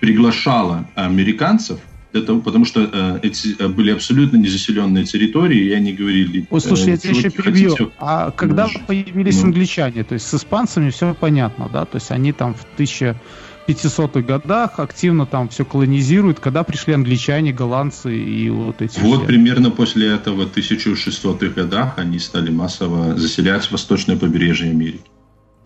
[0.00, 1.80] приглашало американцев
[2.12, 6.46] это потому что э, эти э, были абсолютно незаселенные территории, и они говорили...
[6.50, 7.70] Ой, слушай, э, я тебя еще перебью.
[7.70, 9.46] Хотите, а когда ну, появились ну.
[9.46, 11.84] англичане, то есть с испанцами все понятно, да?
[11.84, 18.14] То есть они там в 1500-х годах активно там все колонизируют, когда пришли англичане, голландцы
[18.14, 19.26] и вот эти Вот все.
[19.26, 25.00] примерно после этого в 1600-х годах они стали массово заселять восточное побережье Америки.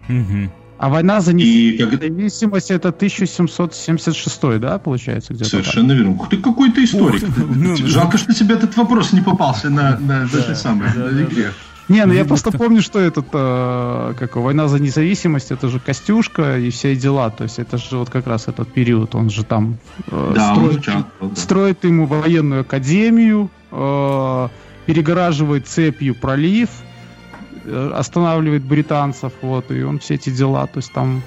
[0.08, 0.50] Угу.
[0.78, 5.32] А война за независимость это 1776, да, получается?
[5.32, 5.98] Где-то Совершенно так?
[5.98, 6.18] верно.
[6.28, 7.24] Ты какой-то историк.
[7.36, 11.52] Ну, Жалко, что тебе этот вопрос не попался на, на, да, самое, на игре.
[11.88, 16.58] Не, ну я просто помню, что этот, э, как война за независимость, это же Костюшка
[16.58, 17.30] и все дела.
[17.30, 19.78] То есть это же вот как раз этот период, он же там
[20.10, 21.36] э, да, строит, участвовал, да.
[21.36, 24.48] строит ему военную академию, э,
[24.86, 26.70] перегораживает цепью пролив,
[27.94, 31.22] останавливает британцев, вот, и он все эти дела, то есть там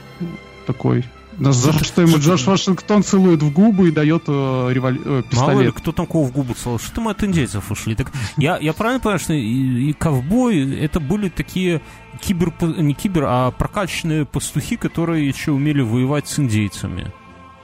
[0.65, 1.05] такой
[1.39, 4.99] за что ему Джордж Вашингтон целует в губы и дает э, револь...
[5.03, 5.53] э, пистолет.
[5.55, 6.81] Мало ли, кто там кого в губы целует.
[6.81, 7.95] Что мы от индейцев ушли?
[7.95, 11.81] Так я, я правильно понимаю, что и, и ковбои это были такие
[12.21, 12.53] кибер...
[12.61, 17.11] не кибер, а прокачанные пастухи, которые еще умели воевать с индейцами.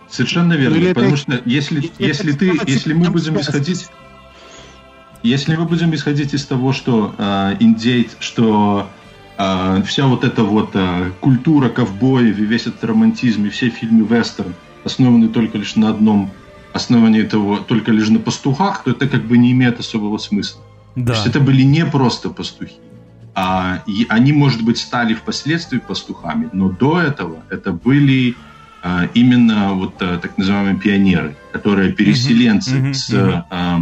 [0.10, 0.76] Совершенно верно.
[0.76, 1.18] Или потому это...
[1.18, 3.88] что если, если, ты, если мы будем исходить
[5.26, 8.90] если мы будем исходить из того, что э, индейц, что
[9.38, 14.06] э, вся вот эта вот э, культура ковбоев и весь этот романтизм и все фильмы
[14.06, 16.32] вестерн основаны только лишь на одном
[16.74, 20.62] основании этого, только лишь на пастухах, то это как бы не имеет особого смысла.
[20.96, 21.06] Да.
[21.06, 22.76] То есть это были не просто пастухи.
[23.34, 28.36] А, и они, может быть, стали впоследствии пастухами, но до этого это были
[28.82, 32.94] а, именно вот а, так называемые пионеры, которые переселенцы mm-hmm.
[32.94, 33.44] с, mm-hmm.
[33.50, 33.82] А,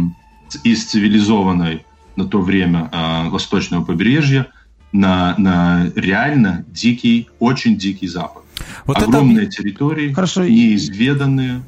[0.62, 1.84] из цивилизованной
[2.16, 4.46] на то время а, восточного побережья
[4.92, 8.44] на, на реально дикий, очень дикий запад.
[8.84, 9.56] Вот Огромные это...
[9.56, 10.44] территории, Хорошо.
[10.44, 11.62] неизведанные,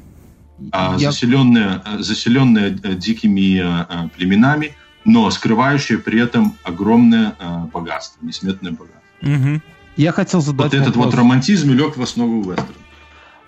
[0.71, 1.11] а, Я...
[1.11, 4.75] заселенные, заселенные дикими а, племенами–
[5.07, 8.99] но скрывающее при этом огромное э, богатство, несметное богатство.
[9.21, 9.61] Угу.
[9.95, 12.75] Я хотел задать Вот этот вот романтизм лег в основу вестерна.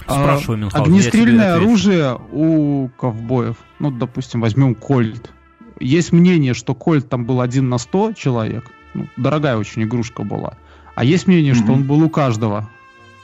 [0.03, 5.31] Спрашиваю, а, Мюнхгаузен, Огнестрельное оружие у ковбоев, ну, допустим, возьмем Кольт.
[5.79, 8.65] Есть мнение, что Кольт там был один на сто человек.
[8.93, 10.57] Ну, дорогая очень игрушка была.
[10.95, 12.69] А есть мнение, mm что он был у каждого.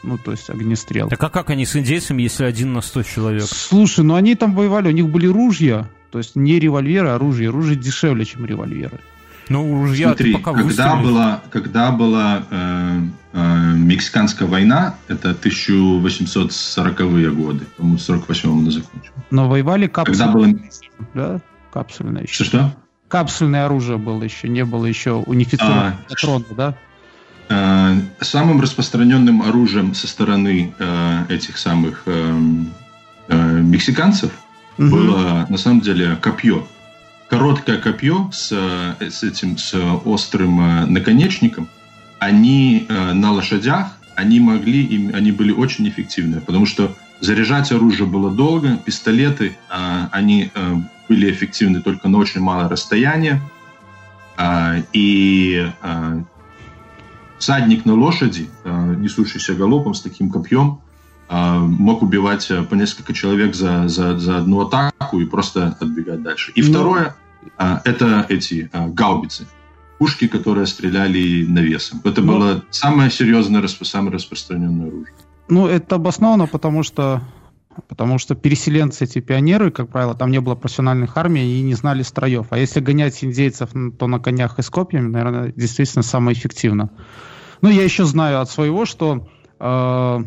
[0.03, 1.09] Ну, то есть огнестрел.
[1.09, 3.43] Так а как они с индейцами, если один на сто человек?
[3.43, 7.49] Слушай, ну они там воевали, у них были ружья, то есть не револьверы, а оружие.
[7.49, 8.99] Оружие дешевле, чем револьверы.
[9.49, 13.01] Ну, ружья Смотри, пока когда была, когда была э,
[13.33, 19.11] э, Мексиканская война, это 1840-е годы, по-моему, в 48-м она закончилась.
[19.29, 20.19] Но воевали капсульные.
[20.19, 20.47] Когда было...
[21.13, 21.39] Да,
[21.71, 22.33] капсульное еще.
[22.33, 22.75] Что-что?
[23.07, 26.75] Капсульное оружие было еще, не было еще унифицированного а, патрона, да?
[27.49, 32.39] Э, самым распространенным оружием со стороны э, этих самых э,
[33.27, 34.31] э, мексиканцев–
[34.77, 34.89] угу.
[34.89, 36.67] было на самом деле копье.
[37.29, 38.51] Короткое копье с,
[38.99, 39.73] с этим с
[40.05, 41.67] острым э, наконечником.
[42.19, 48.07] Они э, на лошадях, они могли, им, они были очень эффективны, потому что заряжать оружие
[48.07, 50.51] было долго, пистолеты, э, они
[51.09, 53.41] были эффективны только на очень малое расстояние,
[54.91, 55.71] и
[57.37, 60.81] всадник на лошади, несущийся галопом с таким копьем,
[61.29, 66.51] мог убивать э, по несколько человек за, за, за одну атаку и просто отбегать дальше.
[66.55, 66.69] И ну...
[66.69, 67.15] второе,
[67.57, 69.47] а, это эти а, гаубицы.
[69.97, 72.01] Пушки, которые стреляли навесом.
[72.03, 72.33] Это ну...
[72.33, 75.13] было самое серьезное, самое распространенное оружие.
[75.47, 77.21] Ну, это обосновано, потому что
[77.87, 82.03] Потому что переселенцы, эти пионеры, как правило, там не было профессиональных армий и не знали
[82.03, 82.47] строев.
[82.51, 86.89] А если гонять индейцев, то на конях и с копьями, наверное, действительно самое эффективно.
[87.61, 89.27] Ну, я еще знаю от своего, что
[89.59, 90.23] э,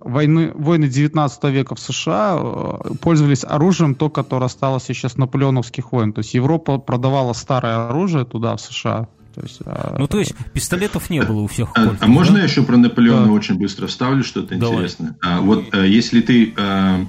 [0.00, 6.12] войны, войны 19 века в США э, пользовались оружием, то, которое осталось сейчас наполеоновских войн.
[6.12, 9.08] То есть Европа продавала старое оружие туда, в США.
[9.34, 11.70] То есть, а, ну, то есть пистолетов не было у всех.
[11.76, 12.38] А, а можно да?
[12.40, 13.32] я еще про Наполеона да.
[13.32, 14.76] очень быстро вставлю что-то Давай.
[14.76, 15.16] интересное?
[15.22, 16.54] А, вот а, если ты...
[16.56, 17.04] А,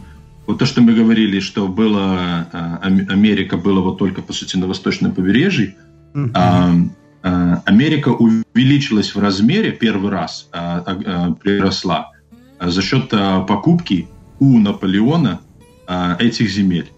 [0.45, 2.47] вот то, что мы говорили, что было
[2.82, 5.75] Америка была вот только, по сути, на восточном побережье,
[6.15, 6.32] mm-hmm.
[6.34, 6.73] а,
[7.21, 12.13] а, Америка увеличилась в размере первый раз, а, а, приросла
[12.60, 14.08] за счет а, покупки
[14.39, 15.41] у Наполеона
[15.88, 16.91] а, этих земель.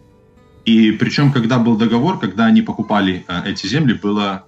[0.65, 4.45] И причем, когда был договор, когда они покупали эти земли, было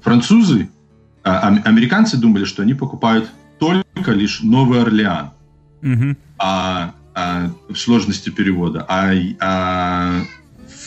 [0.00, 0.70] французы,
[1.22, 5.30] американцы думали, что они покупают только лишь Новый Орлеан.
[5.82, 6.16] Угу.
[6.38, 8.84] А, а, в сложности перевода.
[8.88, 10.22] А, а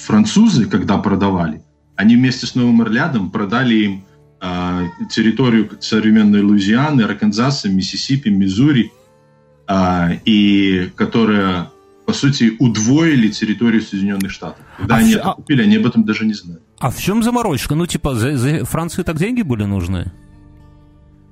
[0.05, 1.61] французы, когда продавали,
[1.95, 4.03] они вместе с Новым Орлеаном продали им
[4.39, 8.91] а, территорию современной Луизианы, Арканзаса, Миссисипи, Миссури
[10.25, 11.69] и которые,
[12.05, 14.63] по сути, удвоили территорию Соединенных Штатов.
[14.77, 15.17] Когда а они в...
[15.17, 16.59] это купили, они об этом даже не знали.
[16.79, 17.75] А в чем заморочка?
[17.75, 20.11] Ну, типа, за, за Франции так деньги были нужны?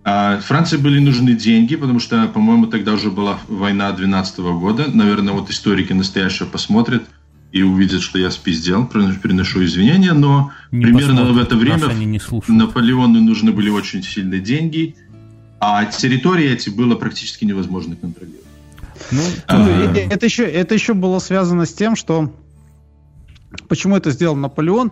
[0.03, 4.85] А, Франции были нужны деньги, потому что, по-моему, тогда уже была война 12 года.
[4.93, 7.03] Наверное, вот историки настоящие посмотрят
[7.51, 11.87] и увидят, что я спиздел, приношу извинения, но не примерно в это время
[12.47, 14.95] Наполеону нужны были очень сильные деньги,
[15.67, 18.45] а территории эти было практически невозможно контролировать.
[19.11, 19.93] Ну, а...
[19.95, 22.31] это, еще, это еще было связано с тем, что
[23.67, 24.91] почему это сделал Наполеон?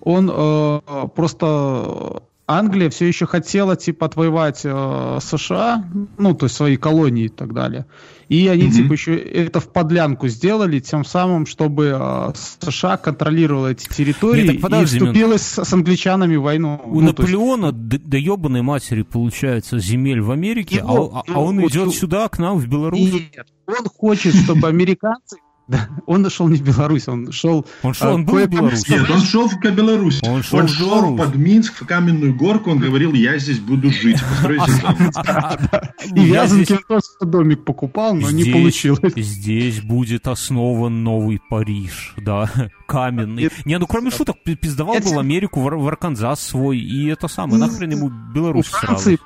[0.00, 0.80] Он э,
[1.14, 5.84] просто Англия все еще хотела типа отвоевать э, США,
[6.18, 7.86] ну то есть свои колонии и так далее.
[8.32, 8.70] И они mm-hmm.
[8.70, 14.72] типа еще это в подлянку сделали, тем самым, чтобы э, США контролировала эти территории Нет,
[14.72, 16.80] и вступила с, с англичанами в войну.
[16.82, 18.08] У ну, Наполеона есть...
[18.08, 22.26] до ебаной матери получается земель в Америке, его, а, а он вот, идет вот, сюда,
[22.30, 23.12] к нам, в Беларусь.
[23.12, 25.36] Нет, он хочет, чтобы американцы
[25.68, 27.66] Да, он шел не в Беларусь, он шел...
[27.82, 28.90] Он шел, он был в Беларуси.
[28.90, 30.20] Нет, он шел в Беларусь.
[30.22, 34.18] Он шел, он шел под Минск, в Каменную Горку, он говорил, я здесь буду жить,
[36.14, 39.14] И Вязанкин тоже домик покупал, но не получилось.
[39.16, 42.50] Здесь будет основан новый Париж, да,
[42.86, 43.50] каменный.
[43.64, 48.10] Не, ну кроме шуток, пиздавал был Америку в Арканзас свой, и это самое, нахрен ему
[48.34, 49.18] Беларусь сразу.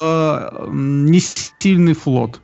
[0.00, 2.40] Э, не сильный флот.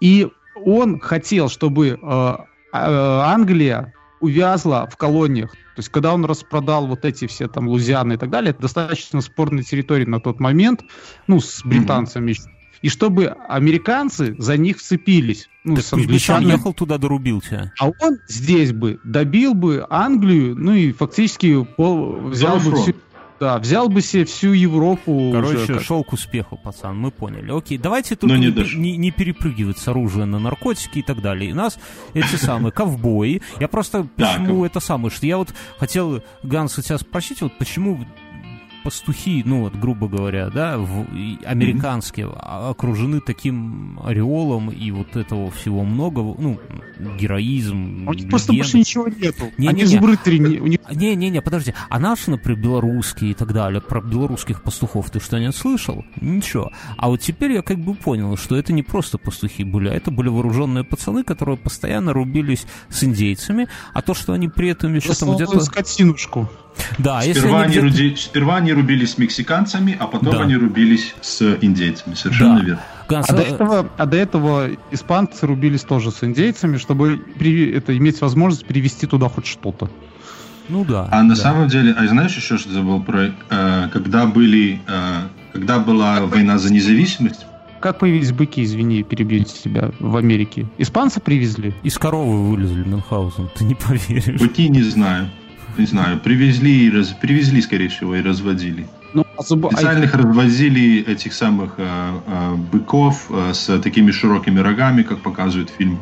[0.00, 0.28] И
[0.66, 2.36] он хотел, чтобы Э,
[2.74, 5.52] Англия увязла в колониях.
[5.52, 9.20] То есть, когда он распродал вот эти все там Лузианы и так далее, это достаточно
[9.20, 10.82] спорной территории на тот момент,
[11.26, 12.32] ну, с британцами.
[12.32, 12.50] Mm-hmm.
[12.82, 15.48] И чтобы американцы за них вцепились.
[15.64, 16.52] Ну, так с англичанами.
[16.52, 17.72] ехал туда, дорубил тебя.
[17.80, 22.94] А он здесь бы добил бы Англию, ну и фактически пол, взял бы всю,
[23.40, 25.30] да, взял бы себе всю Европу.
[25.32, 27.50] Короче, уже, шел к успеху, пацан, мы поняли.
[27.50, 31.50] Окей, давайте тут не, не, не перепрыгивать с оружия на наркотики и так далее.
[31.50, 31.78] И нас
[32.14, 33.42] эти самые ковбои.
[33.58, 38.04] Я просто почему это самое, что я вот хотел, Ганс, у тебя спросить, вот почему
[38.84, 41.06] пастухи, ну вот, грубо говоря, да, в,
[41.44, 42.70] американские, mm-hmm.
[42.70, 46.60] окружены таким ореолом и вот этого всего много, ну,
[46.98, 48.08] героизм.
[48.08, 49.50] У них просто больше ничего нету.
[49.58, 50.78] Не, Они не, не, у них...
[50.90, 51.74] не, не, не, подожди.
[51.88, 56.04] А наши, например, белорусские и так далее, про белорусских пастухов ты что-нибудь слышал?
[56.20, 56.70] Ничего.
[56.96, 60.10] А вот теперь я как бы понял, что это не просто пастухи были, а это
[60.10, 65.14] были вооруженные пацаны, которые постоянно рубились с индейцами, а то, что они при этом еще
[65.14, 65.60] там где-то...
[65.60, 66.48] скотинушку.
[66.98, 68.14] Да, сперва, они, они руди...
[68.16, 70.42] сперва они рубились с мексиканцами, а потом да.
[70.42, 72.14] они рубились с индейцами.
[72.14, 72.64] Совершенно да.
[72.64, 72.82] верно.
[73.08, 77.96] Ганс, а, до этого, а до этого испанцы рубились тоже с индейцами, чтобы при, это,
[77.96, 79.90] иметь возможность привести туда хоть что-то.
[80.68, 81.08] Ну да.
[81.10, 85.78] А на самом деле, а знаешь еще что забыл про, э, когда были, э, когда
[85.78, 87.44] была как война за независимость?
[87.80, 90.66] Как появились быки, извини, перебью себя, в Америке?
[90.78, 91.74] Испанцы привезли?
[91.82, 94.40] Из коровы вылезли Мюнхгаузен, ты не поверишь.
[94.40, 95.30] Быки не знаю
[95.78, 98.86] не знаю, привезли, раз, привезли, скорее всего, и разводили.
[99.36, 99.70] Особо...
[99.70, 101.84] Специальных развозили этих самых э,
[102.26, 106.00] э, быков э, с такими широкими рогами, как показывает фильм.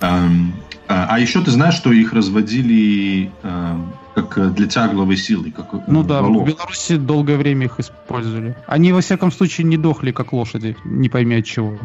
[0.00, 0.54] Эм,
[0.88, 3.76] э, а еще ты знаешь, что их разводили э,
[4.14, 6.44] как для тягловой силы, как э, Ну да, волок.
[6.44, 8.54] в Беларуси долгое время их использовали.
[8.66, 11.78] Они, во всяком случае, не дохли, как лошади, не пойми от чего.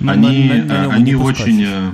[0.00, 1.90] Ну, они на, на, на они очень э,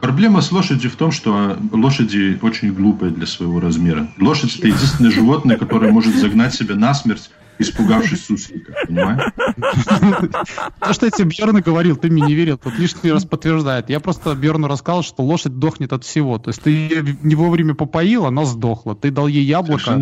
[0.00, 4.08] Проблема с лошадью в том, что лошади очень глупые для своего размера.
[4.18, 9.32] Лошадь это единственное животное, которое может загнать себя насмерть, испугавшись суслика, понимаешь?
[10.80, 13.90] То, что я тебе Бьерну говорил, ты мне не верил, тут лишний раз подтверждает.
[13.90, 16.38] Я просто Бьерну рассказал, что лошадь дохнет от всего.
[16.38, 18.96] То есть ты ее не вовремя попоил, она сдохла.
[18.96, 20.00] Ты дал ей яблоко,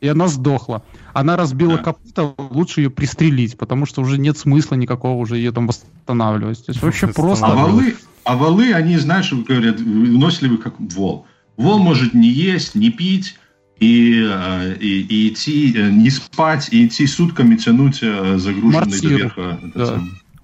[0.00, 0.82] и она сдохла.
[1.12, 1.82] Она разбила да.
[1.82, 6.64] копыта, лучше ее пристрелить, потому что уже нет смысла никакого уже ее там восстанавливать.
[6.64, 7.46] То есть вообще просто...
[7.46, 11.26] А валы, а валы, они, знаешь, говорят, выносливы как вол.
[11.56, 13.36] Вол может не есть, не пить,
[13.80, 19.08] и, э, и, и идти, э, не спать, и идти сутками тянуть э, загруженный Мартиру.
[19.08, 19.60] доверха.
[19.74, 20.02] Да.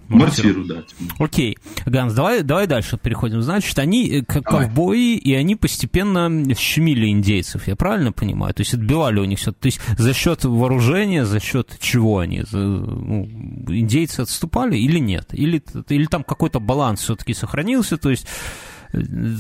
[0.08, 0.82] Мортиру, да.
[1.18, 1.56] Окей.
[1.86, 3.42] Ганс, давай, давай дальше переходим.
[3.42, 4.66] Значит, они как давай.
[4.66, 8.54] ковбои, и они постепенно щемили индейцев, я правильно понимаю?
[8.54, 9.52] То есть отбивали у них все.
[9.52, 12.42] То есть за счет вооружения, за счет чего они?
[12.42, 13.24] За, ну,
[13.68, 15.28] индейцы отступали или нет?
[15.32, 17.96] Или, или там какой-то баланс все-таки сохранился?
[17.96, 18.26] То есть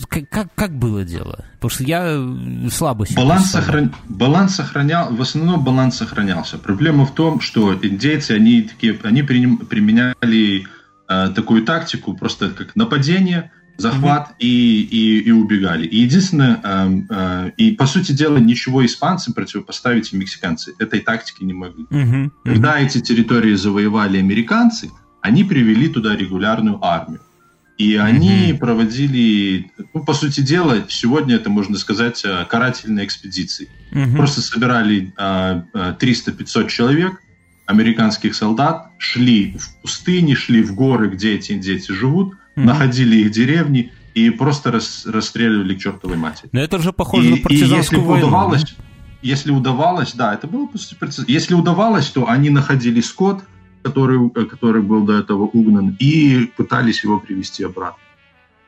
[0.08, 1.44] как, как, как было дело?
[1.54, 3.94] Потому что я слабо себе баланс, сохран...
[4.08, 6.58] баланс сохранял, в основном баланс сохранялся.
[6.58, 10.66] Проблема в том, что индейцы, они, такие, они применяли
[11.08, 14.36] э, такую тактику, просто как нападение, захват mm-hmm.
[14.40, 15.86] и, и, и убегали.
[15.86, 21.44] И единственное, э, э, и по сути дела, ничего испанцам противопоставить и мексиканцы этой тактики
[21.44, 21.84] не могли.
[21.84, 22.12] Mm-hmm.
[22.12, 22.30] Mm-hmm.
[22.44, 24.90] Когда эти территории завоевали американцы,
[25.20, 27.20] они привели туда регулярную армию.
[27.76, 28.58] И они mm-hmm.
[28.58, 33.68] проводили, ну, по сути дела, сегодня это, можно сказать, э, карательные экспедиции.
[33.90, 34.16] Mm-hmm.
[34.16, 37.20] Просто собирали а, 300-500 человек,
[37.66, 42.64] американских солдат, шли в пустыни, шли в горы, где эти дети живут, mm-hmm.
[42.64, 46.48] находили их деревни и просто рас, расстреливали к чертовой матери.
[46.52, 48.26] Но это же похоже и, на партизанскую и если войну.
[48.28, 48.76] Удавалось,
[49.22, 53.42] если удавалось, да, это было по сути, если удавалось, то они находили скот,
[53.84, 58.02] который, э, который был до этого угнан, и пытались его привести обратно.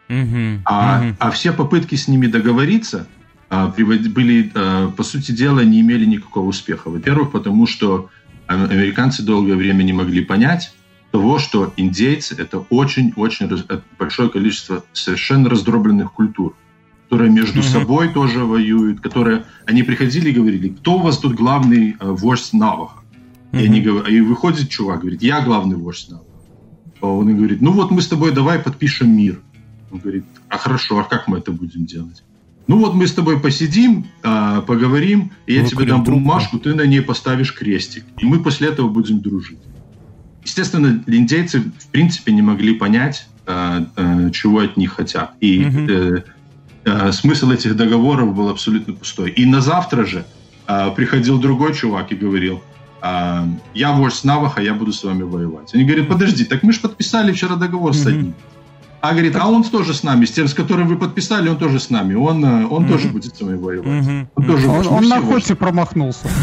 [0.08, 0.60] Mm-hmm.
[0.66, 1.14] А, mm-hmm.
[1.18, 3.08] а все попытки с ними договориться
[3.48, 6.90] а, были, а, по сути дела, не имели никакого успеха.
[6.90, 8.10] Во-первых, потому что
[8.46, 10.72] американцы долгое время не могли понять
[11.10, 13.50] того, что индейцы— это очень-очень
[13.98, 16.54] большое количество совершенно раздробленных культур,
[17.04, 17.72] которые между mm-hmm.
[17.72, 19.46] собой тоже воюют, которые...
[19.64, 23.00] Они приходили и говорили, кто у вас тут главный э, вождь Наваха?
[23.52, 23.62] Mm-hmm.
[23.62, 23.80] И, они,
[24.16, 26.22] и выходит чувак, говорит, я главный вождь нам.
[27.00, 29.40] Он говорит, ну вот мы с тобой давай подпишем мир.
[29.90, 32.22] Он говорит, а хорошо, а как мы это будем делать?
[32.66, 36.82] Ну вот мы с тобой посидим, а, поговорим, и я тебе дам бумажку, ты на
[36.82, 38.04] ней поставишь крестик.
[38.18, 39.60] И мы после этого будем дружить.
[40.42, 45.34] Естественно, индейцы в принципе не могли понять, а, а, чего от них хотят.
[45.40, 47.12] И угу.
[47.12, 49.30] смысл этих договоров был абсолютно пустой.
[49.30, 50.24] И на завтра же
[50.96, 52.60] приходил другой чувак и говорил,
[53.74, 55.74] я вождь Наваха, я буду с вами воевать.
[55.74, 58.34] Они говорят, подожди, так мы же подписали вчера договор с одним.
[59.00, 61.78] А говорит, а он тоже с нами, с тем, с которым вы подписали, он тоже
[61.78, 62.14] с нами.
[62.14, 62.88] Он, э, он mm-hmm.
[62.88, 63.86] тоже будет с вами воевать.
[63.86, 64.26] Mm-hmm.
[64.34, 66.28] Он, тоже он, он на охоте промахнулся.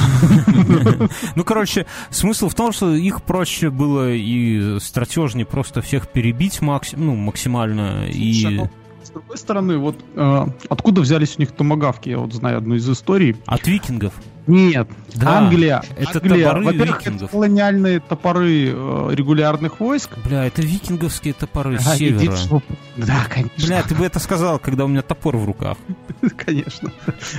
[1.35, 7.15] Ну, короче, смысл в том, что их проще было и стратежнее просто всех перебить ну,
[7.15, 8.07] максимально.
[8.07, 8.61] И
[9.03, 12.09] с другой стороны, вот э, откуда взялись у них томагавки?
[12.09, 13.35] Я вот знаю одну из историй.
[13.45, 14.13] От викингов.
[14.45, 15.83] Нет, да, Англия.
[15.95, 16.47] Это Англия.
[16.47, 17.23] топоры Во-первых, викингов.
[17.23, 20.17] это колониальные топоры э, регулярных войск.
[20.25, 22.35] Бля, это викинговские топоры а, с севера.
[22.35, 22.61] Иди,
[22.97, 23.67] да, конечно.
[23.67, 25.77] Бля, ты бы это сказал, когда у меня топор в руках.
[26.37, 26.91] Конечно.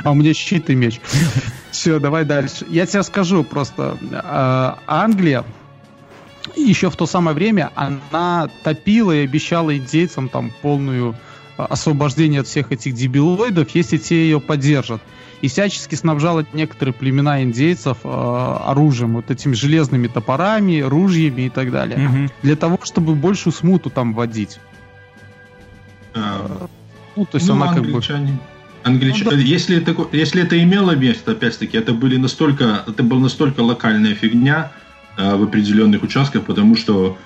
[0.02, 1.00] А у меня щит и меч.
[1.70, 2.66] Все, давай дальше.
[2.68, 3.98] Я тебе скажу просто.
[4.10, 5.44] Э, Англия
[6.56, 11.16] еще в то самое время она топила и обещала индейцам там полную
[11.56, 15.00] освобождение от всех этих дебилоидов, если те ее поддержат
[15.44, 21.70] и всячески снабжала некоторые племена индейцев э, оружием, вот этими железными топорами, ружьями и так
[21.70, 22.32] далее, угу.
[22.42, 24.58] для того, чтобы большую смуту там вводить.
[26.14, 26.66] А,
[27.14, 28.26] ну, то есть ну, она англичане.
[28.28, 28.40] как бы...
[28.84, 29.22] Англич...
[29.24, 29.36] Ну, да.
[29.36, 34.72] если, это, если это имело место, опять-таки, это были настолько, это была настолько локальная фигня
[35.18, 37.18] э, в определенных участках, потому что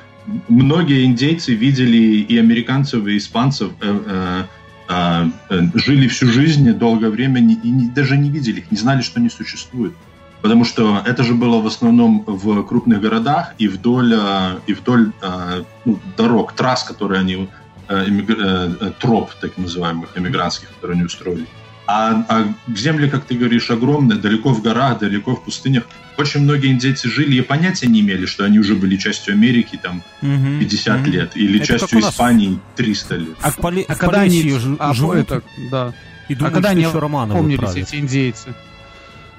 [0.48, 4.44] многие индейцы видели и американцев, и испанцев э, э,
[4.90, 9.02] а, э, жили всю жизнь долгое время и не, даже не видели их, не знали,
[9.02, 9.94] что они существуют.
[10.40, 15.12] Потому что это же было в основном в крупных городах и вдоль, а, и вдоль
[15.20, 17.48] а, ну, дорог, трасс, которые они,
[17.88, 21.46] э, э, троп, так называемых, эмигрантских, которые они устроили.
[21.90, 25.84] А, а земли, как ты говоришь, огромные, далеко в горах, далеко в пустынях.
[26.18, 30.02] Очень многие индейцы жили и понятия не имели, что они уже были частью Америки там
[30.20, 31.10] угу, 50 угу.
[31.10, 33.36] лет или это частью Испании 300 лет.
[33.40, 35.94] А, в поли, а в когда они а, живут, это, да.
[36.28, 38.54] и думают, а когда они еще помнились эти индейцы?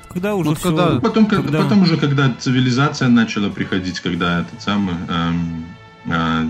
[0.08, 1.62] Когда уже вот все, когда, потом, когда...
[1.62, 4.96] потом уже, когда цивилизация начала приходить, когда этот самый...
[5.08, 5.66] Эм,
[6.06, 6.46] э,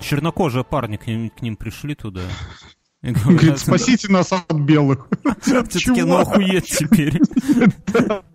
[0.00, 2.20] Чернокожие парни к ним, к ним пришли туда.
[3.12, 5.06] Говорит, спасите нас от белых.
[5.42, 7.20] Все-таки ну охуеть теперь.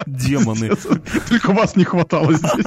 [0.06, 0.72] Демоны.
[1.28, 2.66] Только вас не хватало здесь.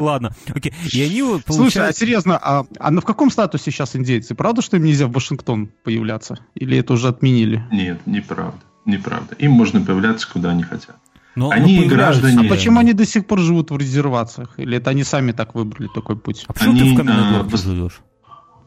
[0.00, 0.72] Ладно, окей.
[0.92, 1.44] И они получают...
[1.48, 4.34] Слушай, а серьезно, а, а в каком статусе сейчас индейцы?
[4.34, 6.38] Правда, что им нельзя в Вашингтон появляться?
[6.54, 7.62] Или это уже отменили?
[7.70, 8.60] Нет, неправда.
[8.86, 9.34] Неправда.
[9.34, 10.96] Им можно появляться, куда они хотят.
[11.34, 12.46] Но, они но граждане...
[12.46, 14.54] А почему они до сих пор живут в резервациях?
[14.56, 16.44] Или это они сами так выбрали такой путь?
[16.46, 18.00] А почему они, ты в каменный город живешь?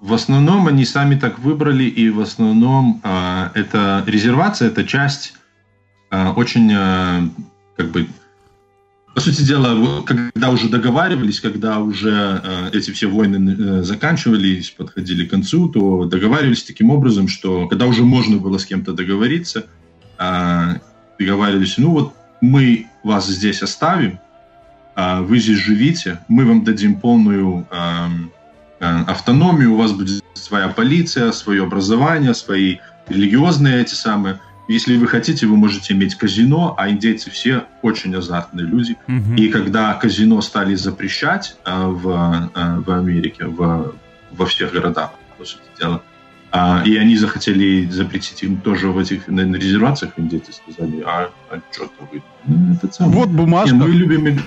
[0.02, 5.34] В основном они сами так выбрали, и в основном э, это резервация, это часть
[6.10, 7.28] э, очень, э,
[7.76, 8.08] как бы,
[9.14, 15.26] по сути дела, когда уже договаривались, когда уже э, эти все войны э, заканчивались, подходили
[15.26, 19.66] к концу, то договаривались таким образом, что когда уже можно было с кем-то договориться,
[20.18, 20.76] э,
[21.20, 24.18] договаривались, ну вот мы вас здесь оставим,
[24.95, 27.68] э, вы здесь живите, мы вам дадим полную...
[27.70, 28.08] Э,
[28.80, 32.77] автономию, у вас будет своя полиция, свое образование, свои
[33.07, 34.39] религиозные эти самые.
[34.67, 38.97] Если вы хотите, вы можете иметь казино, а индейцы все очень азартные люди.
[39.07, 39.36] Mm-hmm.
[39.38, 43.95] И когда казино стали запрещать э, в, э, в Америке, в,
[44.32, 46.03] во всех городах, по сути дела,
[46.51, 51.32] э, и они захотели запретить им тоже в этих на, на резервациях, индейцы сказали, а,
[51.49, 52.21] а что-то вы...
[52.45, 53.17] Ну, это самое.
[53.17, 53.75] Вот бумажка.
[53.75, 54.39] Не, мы любим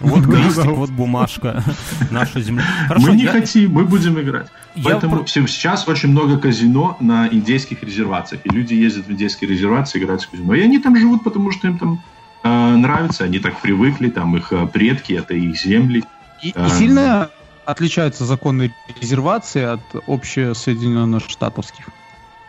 [0.00, 1.62] вот крестик, вот бумажка.
[2.10, 2.64] Наша земля.
[2.88, 3.32] Хорошо, мы не я...
[3.32, 4.48] хотим, мы будем играть.
[4.74, 5.26] Я Поэтому про...
[5.26, 8.42] сейчас очень много казино на индейских резервациях.
[8.44, 10.54] И люди ездят в индейские резервации играть в казино.
[10.54, 12.02] И они там живут, потому что им там
[12.42, 13.24] э, нравится.
[13.24, 16.04] Они так привыкли, там их э, предки, это их земли.
[16.42, 17.30] И, э, и сильно
[17.64, 21.88] отличаются законы резервации от общесоединенных штатовских?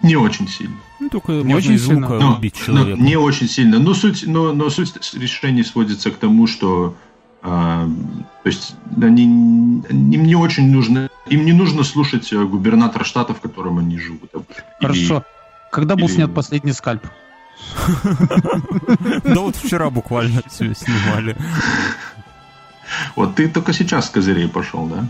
[0.01, 0.75] Не очень сильно.
[0.99, 2.07] Ну, только не очень сильно.
[2.07, 2.97] Но, человека.
[2.99, 3.79] Но, не очень сильно.
[3.79, 6.95] Но суть, но, но суть решения сводится к тому, что
[7.46, 13.39] то есть они, им не очень нужно, им не нужно слушать э, губернатора штата, в
[13.39, 14.32] котором они живут.
[14.80, 15.18] Хорошо.
[15.18, 15.24] Или,
[15.72, 16.14] Когда был или...
[16.14, 17.06] снят последний скальп?
[19.24, 21.36] Да вот вчера буквально все снимали.
[23.16, 25.06] Вот ты только сейчас с козырей пошел, да?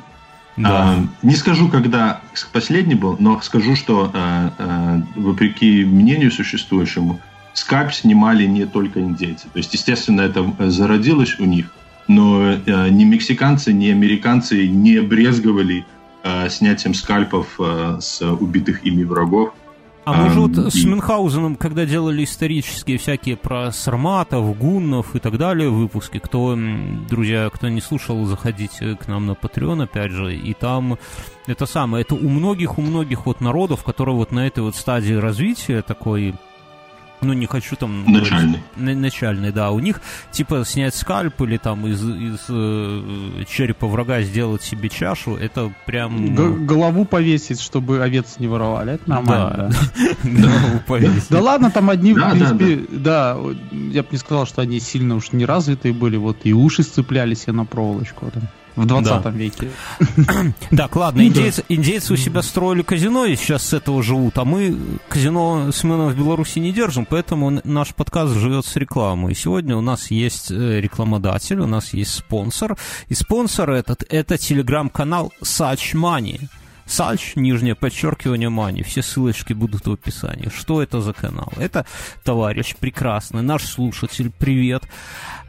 [0.57, 0.69] Да.
[0.69, 2.21] А, не скажу, когда
[2.53, 7.19] последний был, но скажу, что а, а, вопреки мнению существующему,
[7.53, 9.47] скальп снимали не только индейцы.
[9.51, 11.71] То есть, естественно, это зародилось у них–
[12.07, 15.85] но э, ни мексиканцы, ни американцы не брезговали
[16.23, 19.53] э, снятием скальпов э, с убитых ими врагов.
[20.05, 25.39] А мы же вот с Мюнхгаузеном, когда делали исторические всякие про сарматов, гуннов и так
[25.39, 26.55] далее выпуски, кто,
[27.09, 30.99] друзья, кто не слушал, заходите к нам на Patreon, опять же, и там
[31.47, 35.13] это самое, это у многих, у многих вот народов, которые вот на этой вот стадии
[35.13, 36.35] развития такой
[37.25, 38.05] ну, не хочу там...
[38.11, 38.61] Начальный.
[38.75, 39.71] Говорить, начальный, да.
[39.71, 40.01] У них,
[40.31, 46.35] типа, снять скальп или там из, из э, черепа врага сделать себе чашу, это прям...
[46.35, 49.71] Г- голову повесить, чтобы овец не воровали, это нормально.
[50.23, 51.29] Голову повесить.
[51.29, 53.37] Да ладно, там одни, в принципе, да,
[53.71, 57.65] я бы не сказал, что они сильно уж неразвитые были, вот и уши сцеплялись на
[57.65, 58.25] проволочку
[58.75, 59.29] в 20 да.
[59.29, 59.69] веке.
[60.75, 64.77] Так, ладно, индейцы, индейцы у себя строили казино и сейчас с этого живут, а мы
[65.07, 69.31] казино Семена в Беларуси не держим, поэтому наш подкаст живет с рекламой.
[69.31, 74.37] И сегодня у нас есть э, рекламодатель, у нас есть спонсор, и спонсор этот— это
[74.37, 76.47] телеграм-канал Such Money.
[76.85, 78.83] Сальч, нижнее подчеркивание мани.
[78.83, 80.51] Все ссылочки будут в описании.
[80.55, 81.51] Что это за канал?
[81.57, 81.85] Это
[82.23, 84.83] товарищ прекрасный, наш слушатель, привет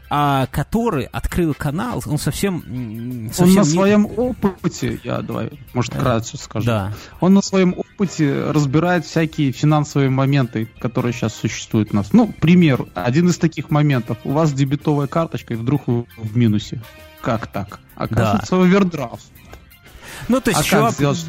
[0.09, 3.29] а, который открыл канал, он совсем...
[3.33, 3.65] совсем он на не...
[3.65, 6.65] своем опыте, я давай, может, кратко скажу.
[6.65, 6.93] Да.
[7.19, 12.13] Он на своем опыте разбирает всякие финансовые моменты, которые сейчас существуют у нас.
[12.13, 14.17] Ну, пример, один из таких моментов.
[14.23, 16.81] У вас дебетовая карточка, и вдруг вы в минусе.
[17.21, 17.79] Как так?
[17.95, 18.63] Оказывается, да.
[18.63, 19.25] овердрафт.
[20.27, 20.85] Ну, то есть, а чувак...
[20.87, 21.25] Как сделать,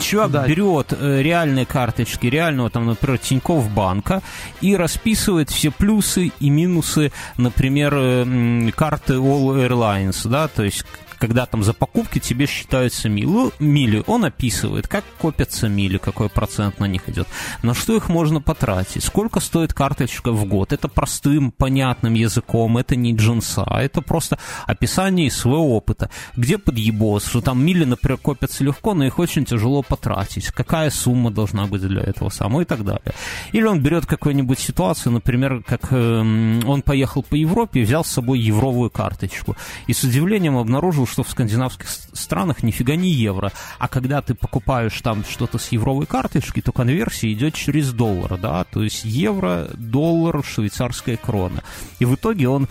[0.00, 0.46] чувак да.
[0.46, 4.22] берет э, реальные карточки реального, там, например, Тинькофф банка
[4.60, 10.84] и расписывает все плюсы и минусы, например, э, карты All Airlines, да, то есть
[11.24, 16.80] когда там за покупки тебе считаются мили, мили, он описывает, как копятся мили, какой процент
[16.80, 17.26] на них идет,
[17.62, 20.74] на что их можно потратить, сколько стоит карточка в год.
[20.74, 26.10] Это простым, понятным языком, это не джинса, это просто описание своего опыта.
[26.36, 30.48] Где подъебос, что там мили, например, копятся легко, но их очень тяжело потратить.
[30.48, 33.14] Какая сумма должна быть для этого самого и так далее.
[33.52, 36.20] Или он берет какую-нибудь ситуацию, например, как э,
[36.66, 39.56] он поехал по Европе и взял с собой евровую карточку.
[39.86, 43.52] И с удивлением обнаружил, что в скандинавских странах нифига не евро.
[43.78, 48.64] А когда ты покупаешь там что-то с евровой карточки, то конверсия идет через доллар, да,
[48.64, 51.62] то есть евро, доллар, швейцарская крона.
[52.00, 52.66] И в итоге он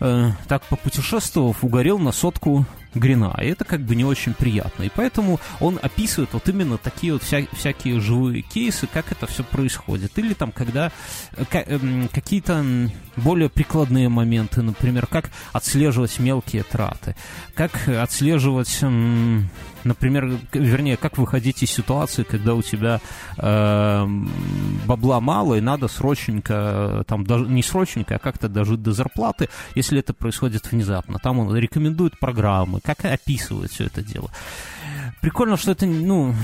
[0.00, 2.66] э, так попутешествовав, угорел на сотку
[2.98, 3.36] Грина.
[3.40, 4.84] И это как бы не очень приятно.
[4.84, 9.44] И поэтому он описывает вот именно такие вот вся, всякие живые кейсы, как это все
[9.44, 10.18] происходит.
[10.18, 10.92] Или там, когда
[11.36, 12.64] э, эм, какие-то
[13.16, 17.16] более прикладные моменты, например, как отслеживать мелкие траты,
[17.54, 18.82] как отслеживать
[19.84, 23.00] например, вернее, как выходить из ситуации, когда у тебя
[23.38, 24.06] э,
[24.86, 29.98] бабла мало и надо срочненько, там, даже, не срочненько, а как-то дожить до зарплаты, если
[30.00, 31.18] это происходит внезапно.
[31.18, 34.30] Там он рекомендует программы, как описывать все это дело.
[35.20, 36.34] Прикольно, что это, ну,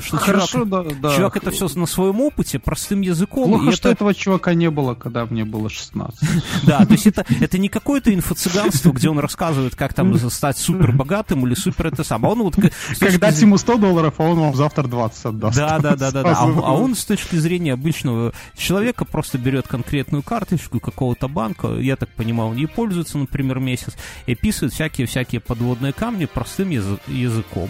[0.00, 1.16] что Хорошо, чувак, да, да.
[1.16, 3.48] чувак это все на своем опыте, простым языком.
[3.48, 3.96] Плохо, что это...
[3.96, 6.20] этого чувака не было, когда мне было 16.
[6.64, 10.92] Да, то есть это, это не какое-то инфо-цыганство, где он рассказывает, как там стать супер
[10.92, 12.30] богатым или супер это самое.
[12.30, 12.56] А он вот,
[12.98, 15.56] когда ему 100 долларов, а он вам завтра 20 отдаст.
[15.56, 16.22] Да, да, да, да.
[16.22, 16.30] да.
[16.30, 21.96] А, а он с точки зрения обычного человека просто берет конкретную карточку какого-то банка, я
[21.96, 23.94] так понимаю, он ей пользуется, например, месяц,
[24.26, 27.68] и описывает всякие-всякие подводные камни простым языком.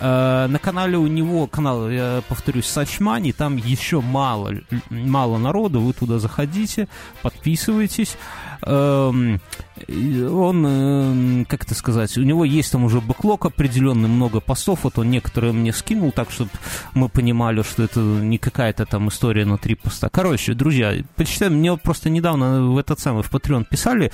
[0.00, 4.52] Э, на канале у него канал, я повторюсь, Сачмани, там еще мало,
[4.90, 6.88] мало народу, вы туда заходите,
[7.22, 8.16] подписывайтесь.
[8.62, 9.40] Эм,
[9.88, 14.98] он, эм, как это сказать, у него есть там уже бэклог определенный, много постов, вот
[14.98, 16.50] он некоторые мне скинул, так, чтобы
[16.94, 20.08] мы понимали, что это не какая-то там история на три поста.
[20.10, 24.12] Короче, друзья, почитаем, мне просто недавно в этот самый, в Patreon писали,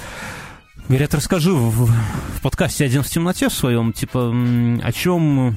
[0.88, 4.32] Говорят, расскажи в, в подкасте «Один в темноте» в своем, типа,
[4.84, 5.56] о чем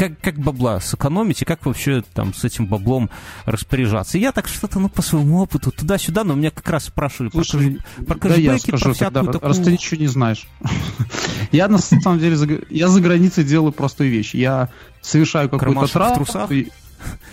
[0.00, 3.10] как, как бабла сэкономить и как вообще там с этим баблом
[3.44, 4.16] распоряжаться.
[4.16, 7.80] И я так что-то, ну, по своему опыту, туда-сюда, но меня как раз спрашивали Слушай,
[8.06, 9.48] про, про да я скажу про всякую тогда, такую...
[9.48, 10.48] раз ты ничего не знаешь.
[11.52, 14.32] я, на самом деле, я за границей делаю простую вещь.
[14.32, 14.70] Я
[15.02, 16.26] совершаю какую-то трату...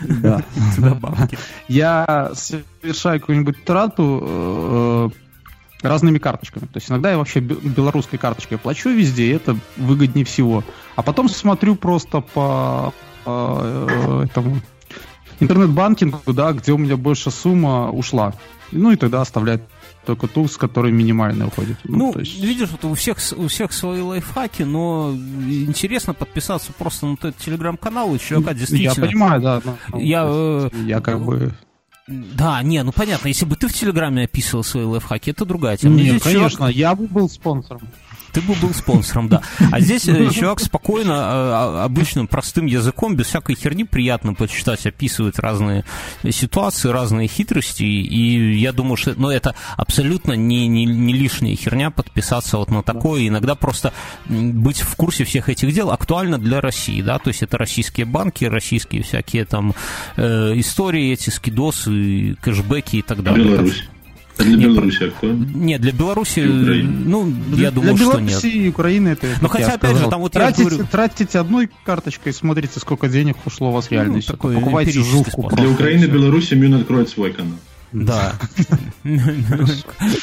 [0.01, 0.43] Да.
[1.67, 5.09] Я совершаю какую-нибудь трату э,
[5.81, 6.65] разными карточками.
[6.65, 10.63] То есть иногда я вообще белорусской карточкой плачу везде, и это выгоднее всего.
[10.95, 14.59] А потом смотрю просто по, по э, этому
[15.39, 18.33] интернет-банкингу, да, где у меня больше сумма ушла.
[18.71, 19.61] Ну и тогда оставляет
[20.05, 21.77] только ту, с которой минимально уходит.
[21.83, 22.41] Ну, ну есть...
[22.41, 28.15] видишь, вот у всех, у всех свои лайфхаки, но интересно подписаться просто на тот телеграм-канал,
[28.15, 28.93] и чувака действительно...
[28.93, 29.61] Я понимаю, да.
[29.91, 31.53] Но, я, э, я как бы...
[32.07, 35.95] Да, не, ну понятно, если бы ты в Телеграме описывал свои лайфхаки, это другая тема.
[35.95, 36.73] Нет, конечно, чувак...
[36.73, 37.81] я бы был спонсором.
[38.31, 39.41] Ты бы был спонсором, да.
[39.71, 45.39] А здесь э, чувак спокойно, а, обычным простым языком, без всякой херни, приятно почитать, описывает
[45.39, 45.85] разные
[46.29, 51.89] ситуации, разные хитрости, и я думаю, что ну, это абсолютно не, не, не лишняя херня
[51.89, 53.93] подписаться вот на такое, иногда просто
[54.25, 58.45] быть в курсе всех этих дел актуально для России, да, то есть это российские банки,
[58.45, 59.73] российские всякие там
[60.15, 63.45] э, истории, эти скидосы, кэшбэки и так далее.
[63.45, 63.83] Беларусь.
[64.37, 65.45] А для нет, Беларуси актуально?
[65.55, 68.27] Нет, для Беларуси, ну, для, я думаю, для что нет.
[68.27, 69.27] Для Беларуси и Украины это...
[69.41, 70.05] Но хотя, опять сказал.
[70.05, 70.87] же, там вот тратите, я говорю...
[70.91, 74.15] Тратите одной карточкой, смотрите, сколько денег ушло у вас реально.
[74.15, 75.49] Ну, такой Покупайте жувку.
[75.55, 77.57] Для Украины и Беларуси Мюн откроет свой канал.
[77.91, 78.33] Да.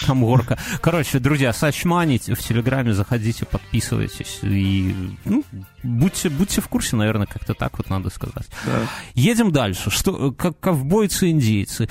[0.06, 0.58] Там горка.
[0.80, 4.94] Короче, друзья, Сачмани в Телеграме заходите, подписывайтесь и
[5.24, 5.44] ну,
[5.82, 8.48] будьте, будьте в курсе, наверное, как-то так вот надо сказать.
[8.66, 8.82] Да.
[9.14, 9.90] Едем дальше.
[9.90, 11.88] Что, как ковбойцы-индейцы.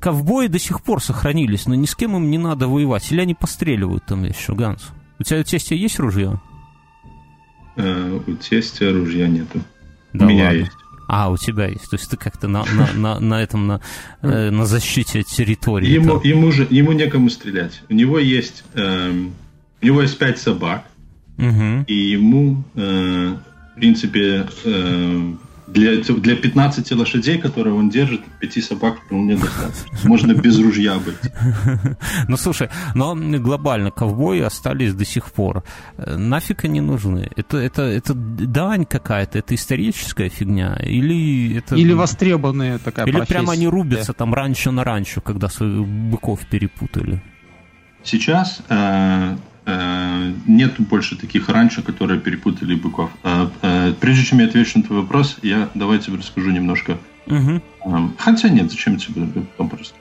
[0.00, 3.10] Ковбои до сих пор сохранились, но ни с кем им не надо воевать.
[3.10, 4.90] Или они постреливают там еще, Ганс?
[5.18, 6.40] У тебя у тестя есть ружье?
[7.76, 9.62] Э, у тестя ружья нету.
[10.12, 10.58] Да у меня ладно.
[10.58, 10.81] есть.
[11.14, 11.90] А, у тебя есть.
[11.90, 13.80] То есть ты как-то на, на, на, на этом, на,
[14.22, 15.86] э, на защите территории.
[15.86, 17.82] Ему, ему, же, ему некому стрелять.
[17.90, 19.10] У него есть, э,
[19.82, 20.86] у него есть пять собак,
[21.36, 21.84] угу.
[21.86, 23.36] и ему, э,
[23.72, 25.32] в принципе, э,
[25.66, 30.08] для, для 15 лошадей, которые он держит, 5 собак вполне достаточно.
[30.08, 31.16] Можно без ружья быть.
[32.28, 35.64] Ну, слушай, но глобально ковбои остались до сих пор.
[35.98, 37.30] Нафиг они нужны?
[37.36, 40.76] Это, это, это дань какая-то, это историческая фигня?
[40.82, 41.76] Или это...
[41.76, 43.34] Или востребованная такая Или профессия.
[43.34, 47.22] прямо они рубятся там раньше на раньше, когда своих быков перепутали?
[48.04, 49.36] Сейчас Э,
[49.66, 53.10] нет больше таких раньше, которые перепутали быков.
[53.22, 56.98] Э, э, прежде чем я отвечу на твой вопрос, я давайте расскажу немножко.
[57.26, 57.62] Угу.
[58.18, 59.94] Хотя нет, зачем тебе потом просто.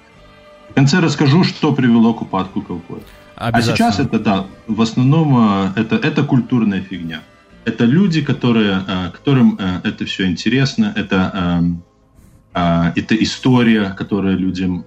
[0.70, 3.04] В конце расскажу, что привело к упадку ковбоев.
[3.36, 7.22] А сейчас это, да, в основном это, это культурная фигня.
[7.66, 8.82] Это люди, которые,
[9.12, 11.64] которым это все интересно, это,
[12.54, 14.84] это история, которая людям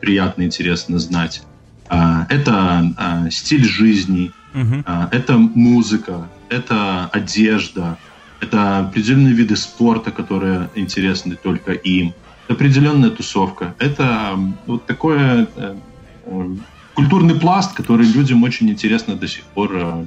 [0.00, 1.42] приятно, интересно знать.
[1.90, 4.84] А, это а, стиль жизни, угу.
[5.10, 7.98] это музыка, это одежда,
[8.40, 12.14] это определенные виды спорта, которые интересны только им,
[12.46, 15.76] это определенная тусовка, это вот такое э,
[16.26, 16.56] э,
[16.94, 19.70] культурный пласт, который людям очень интересно до сих пор.
[19.74, 20.04] Э,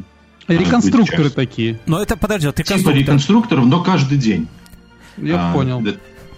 [0.48, 1.80] реконструкторы такие.
[1.86, 2.94] Но это подожди, реконструктор.
[2.94, 4.48] Типа реконструкторов, но каждый день.
[5.18, 5.84] Я а, понял.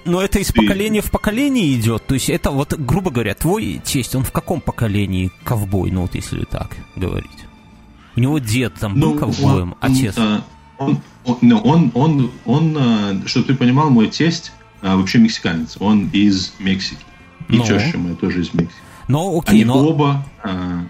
[0.05, 2.05] Но это из поколения в поколение идет.
[2.05, 6.15] То есть это вот, грубо говоря, твой тесть, он в каком поколении ковбой, ну вот
[6.15, 7.29] если так говорить?
[8.15, 10.15] У него дед там был ну, ковбоем, он, отец.
[10.17, 10.43] Он,
[10.77, 14.51] он, он, он, он, он, э, чтобы ты понимал, мой тесть
[14.81, 15.77] а, вообще мексиканец.
[15.79, 17.01] Он из Мексики.
[17.49, 17.65] И но...
[17.65, 18.79] теща моя тоже из Мексики.
[19.07, 19.87] Но окей, Они но...
[19.87, 20.85] оба а,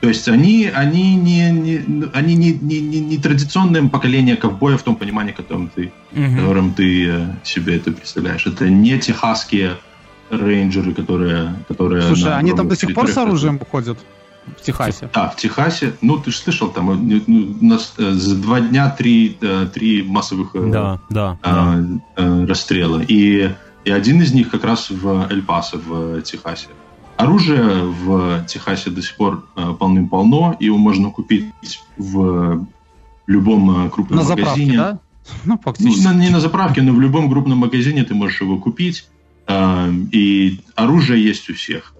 [0.00, 4.82] то есть они, они, не, не, они не, не, не, не традиционное поколение ковбоя в
[4.82, 6.36] том понимании, которым ты, угу.
[6.36, 8.46] которым ты э, себе это представляешь.
[8.46, 9.78] Это не техасские
[10.30, 11.54] рейнджеры, которые...
[11.66, 13.98] которые Слушай, они там до сих пор с оружием ходят?
[14.58, 15.10] В Техасе.
[15.12, 15.94] Да, в Техасе.
[16.02, 19.36] Ну, ты же слышал, там э, ну, у нас э, за два дня три,
[19.74, 21.78] три массовых да, да, а,
[22.16, 22.46] да.
[22.46, 23.02] расстрела.
[23.08, 23.50] И,
[23.84, 26.68] и один из них как раз в Эль-Пасо, в Техасе.
[27.16, 31.46] Оружие в Техасе до сих пор э, полным-полно, его можно купить
[31.96, 32.66] в
[33.26, 34.76] любом э, крупном на магазине.
[34.76, 35.00] Заправке, да?
[35.44, 36.06] Ну, фактически.
[36.06, 39.08] Ну, не на заправке, но в любом крупном магазине ты можешь его купить.
[39.46, 41.94] Э, и оружие есть у всех.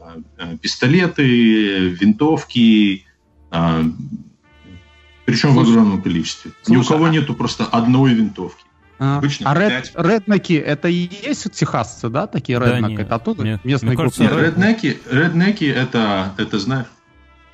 [0.60, 3.04] Пистолеты, винтовки,
[3.50, 6.52] причем Слушай, в огромном количестве.
[6.62, 7.10] Слушай, Ни у кого а...
[7.10, 8.65] нету просто одной винтовки.
[8.98, 13.02] А, Обычно а ред, реднеки это и есть техасцы, да, такие да реднеки?
[13.02, 13.64] Это оттуда нет.
[13.64, 16.86] местные Мне кажется, реднеки, реднеки это, это, знаешь,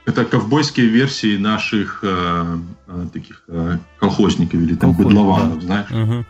[0.05, 5.67] это ковбойские версии наших э, э, таких э, колхозников или там Колхоз, бедлованов, да.
[5.67, 5.91] знаешь.
[5.91, 6.25] Угу.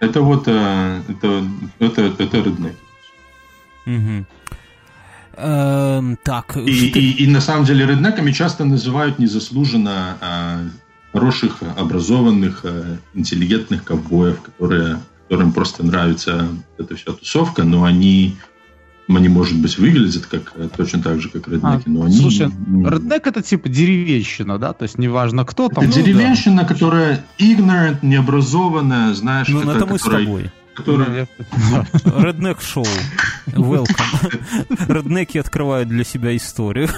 [0.00, 1.44] Это вот э, это,
[1.78, 2.76] это, это реднеки.
[3.86, 4.26] Угу.
[5.40, 6.56] Эм, так.
[6.56, 10.68] И, и, и на самом деле реднеками часто называют незаслуженно э,
[11.12, 16.48] хороших, образованных, э, интеллигентных ковбоев, которые, которым просто нравится
[16.78, 18.36] эта вся тусовка, но они
[19.16, 22.18] они, может быть, выглядят как э, точно так же, как реднеки, а, но они...
[22.18, 24.74] Слушай, реднек это типа деревенщина, да?
[24.74, 25.84] То есть неважно кто там.
[25.84, 26.68] Это ну, деревенщина, да.
[26.68, 29.48] которая ignorant, необразованная, знаешь...
[29.48, 30.50] Ну, это мы с тобой.
[30.74, 31.26] Которая...
[32.04, 32.86] Реднек шоу.
[33.46, 34.88] Welcome.
[34.92, 36.90] Реднеки открывают для себя историю.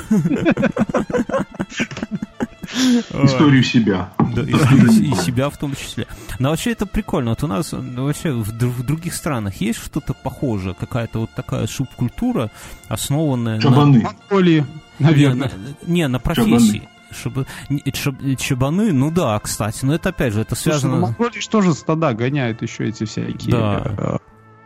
[2.72, 4.12] Историю себя.
[4.18, 6.06] Да, и, и себя в том числе.
[6.38, 7.30] Но вообще это прикольно.
[7.30, 11.66] Вот у нас ну, вообще в, в других странах есть что-то похожее, какая-то вот такая
[11.66, 12.50] субкультура,
[12.88, 13.98] основанная Чабаны.
[13.98, 14.04] на...
[14.04, 14.66] Монголии,
[14.98, 15.50] наверное.
[15.50, 16.88] Не, на, не, на профессии.
[17.22, 17.46] Чабаны.
[17.92, 18.14] Шаб...
[18.38, 20.98] Чабаны, ну да, кстати, но это опять же, это связано...
[20.98, 23.50] Слушай, ну, Монголии тоже стада гоняют еще эти всякие...
[23.50, 23.82] Да.
[23.98, 24.16] Э,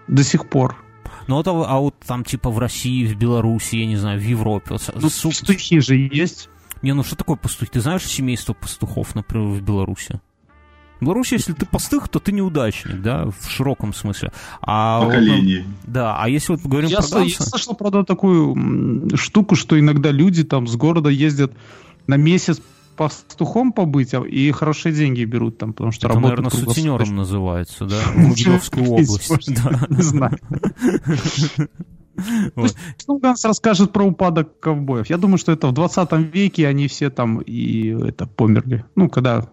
[0.09, 0.77] до сих пор.
[1.27, 4.73] Ну, вот, а вот там, типа, в России, в Беларуси, я не знаю, в Европе.
[4.73, 5.33] Вот, ну, суп...
[5.33, 6.51] пастухи же есть.
[6.85, 7.71] Не, ну что такое пастухи?
[7.73, 10.21] Ты знаешь семейство пастухов, например, в Беларуси?
[11.01, 14.33] В Беларуси, если ты пастух, то ты неудачник, да, в широком смысле.
[14.61, 15.63] А Поколение.
[15.63, 17.21] Вот, да, а если вот говорим я про ганса...
[17.21, 21.55] Я слышал, правда, такую штуку, что иногда люди там с города ездят
[22.07, 22.61] на месяц
[22.99, 27.99] пастухом побыть, а, и хорошие деньги берут там, потому что Это, наверное, сутенером называется, да,
[28.15, 29.49] в Муждовскую область.
[29.49, 30.39] Не знаю.
[32.55, 32.77] Пусть
[33.09, 35.09] ну, Ганс расскажет про упадок ковбоев.
[35.11, 38.85] Я думаю, что это в 20 веке они все там и это померли.
[38.95, 39.49] Ну, когда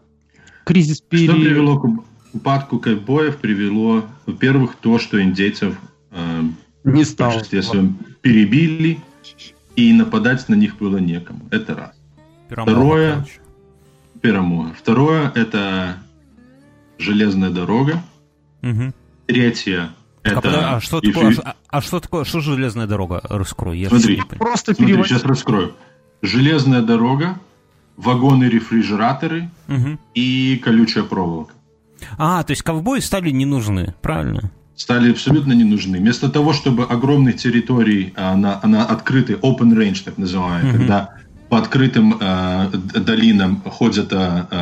[0.65, 1.25] кризис пере...
[1.25, 1.85] Что привело к
[2.33, 3.37] упадку ковбоев?
[3.37, 5.75] Привело, во-первых, то, что индейцев
[6.11, 6.41] э,
[6.83, 7.41] не стало.
[8.21, 8.99] перебили,
[9.75, 11.47] и нападать на них было некому.
[11.51, 11.95] Это раз.
[12.49, 13.39] Пирамога, Второе, короче.
[14.21, 14.73] Пирамога.
[14.73, 15.97] Второе, это
[16.97, 18.03] железная дорога.
[18.61, 18.93] Угу.
[19.27, 19.91] Третье,
[20.23, 20.69] а это...
[20.69, 23.21] А, а, что такое, а, а что такое, что же железная дорога?
[23.23, 23.79] Раскрой.
[23.79, 25.73] Я смотри, просто смотри, сейчас раскрою.
[26.21, 27.39] Железная дорога,
[27.97, 29.97] вагоны-рефрижераторы угу.
[30.13, 31.53] и колючая проволока.
[32.17, 34.51] А, то есть ковбои стали не нужны, правильно?
[34.75, 35.97] Стали абсолютно не нужны.
[35.99, 40.77] Вместо того, чтобы огромных территорий а, на, на открытый open range, так называемый, угу.
[40.79, 41.15] когда
[41.49, 44.17] по открытым э, долинам ходят э,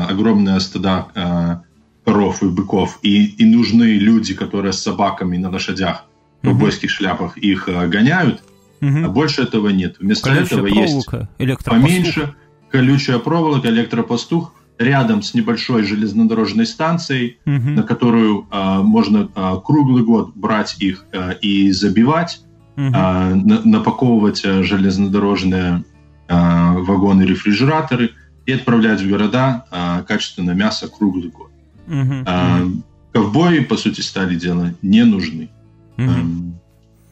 [0.10, 1.58] огромные стада э,
[2.04, 6.06] коров и быков, и, и нужны люди, которые с собаками на лошадях
[6.42, 8.42] в ковбойских шляпах их э, гоняют,
[8.82, 9.06] угу.
[9.06, 9.98] а больше этого нет.
[10.00, 12.36] Вместо колючая этого проволока, есть поменьше
[12.72, 17.70] колючая проволока, электропастух рядом с небольшой железнодорожной станцией, угу.
[17.72, 22.42] на которую э, можно э, круглый год брать их э, и забивать,
[22.78, 22.86] угу.
[22.94, 25.84] э, напаковывать э, железнодорожные
[26.32, 28.12] Э, вагоны-рефрижераторы
[28.46, 31.50] и отправлять в города э, качественное мясо круглый год.
[31.88, 32.84] Uh-huh.
[33.12, 35.50] Ковбои, по сути, стали дело не нужны.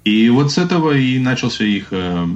[0.03, 1.91] И вот с этого и начался их...
[1.91, 2.27] А,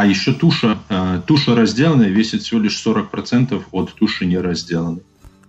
[0.00, 0.78] а еще туша,
[1.26, 5.02] туша разделанная весит всего лишь 40% от туши не разделанной.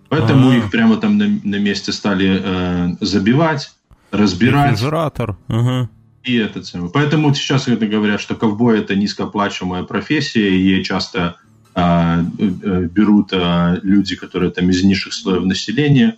[0.08, 0.56] Поэтому А-а-а.
[0.56, 3.72] их прямо там на, на месте стали э, забивать,
[4.10, 4.72] разбирать.
[4.72, 5.36] Рефрижератор.
[5.48, 5.90] Ага.
[6.24, 6.90] И этот самый.
[6.90, 11.36] Поэтому сейчас это говорят, что ковбой это низкооплачиваемая профессия, и ей часто
[11.74, 16.16] а, э, берут а, люди, которые там из низших слоев населения.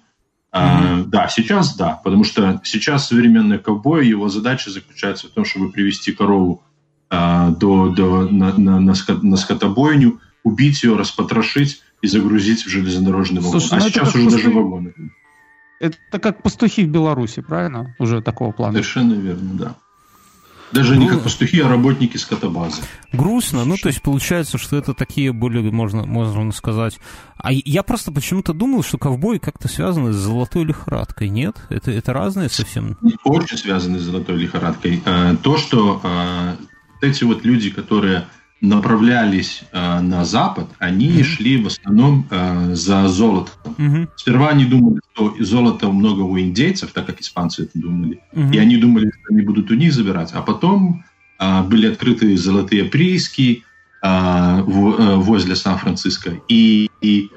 [0.53, 1.05] Mm-hmm.
[1.07, 6.13] Да, сейчас да, потому что сейчас современный ковбой, его задача заключается в том, чтобы привести
[6.13, 6.63] корову
[7.09, 12.69] а, до, до, на, на, на, скот, на скотобойню, убить ее, распотрошить и загрузить в
[12.69, 13.61] железнодорожный вагон.
[13.61, 14.93] Слушай, а ну сейчас уже даже вагоны.
[15.79, 17.95] Это как пастухи в Беларуси, правильно?
[17.99, 18.73] Уже такого плана.
[18.73, 19.75] Совершенно верно, да.
[20.73, 22.83] Даже не как пастухи, а работники скотобазы.
[23.13, 26.99] Грустно, ну то есть получается, что это такие более, можно, можно сказать...
[27.43, 31.57] А я просто почему-то думал, что ковбои как-то связаны с золотой лихорадкой, нет?
[31.71, 32.99] Это, это разные совсем?
[33.25, 35.03] Очень связаны с золотой лихорадкой.
[35.07, 36.57] Э, то, что э,
[37.01, 38.27] эти вот люди, которые
[38.61, 41.23] направлялись э, на запад, они mm-hmm.
[41.23, 43.75] шли в основном э, за золотом.
[43.79, 44.09] Mm-hmm.
[44.17, 48.55] Сперва они думали, что золота много у индейцев, так как испанцы это думали, mm-hmm.
[48.55, 50.33] и они думали, что они будут у них забирать.
[50.35, 51.05] А потом
[51.39, 53.65] э, были открыты золотые прииски
[54.03, 57.31] э, в, э, возле Сан-Франциско, и, и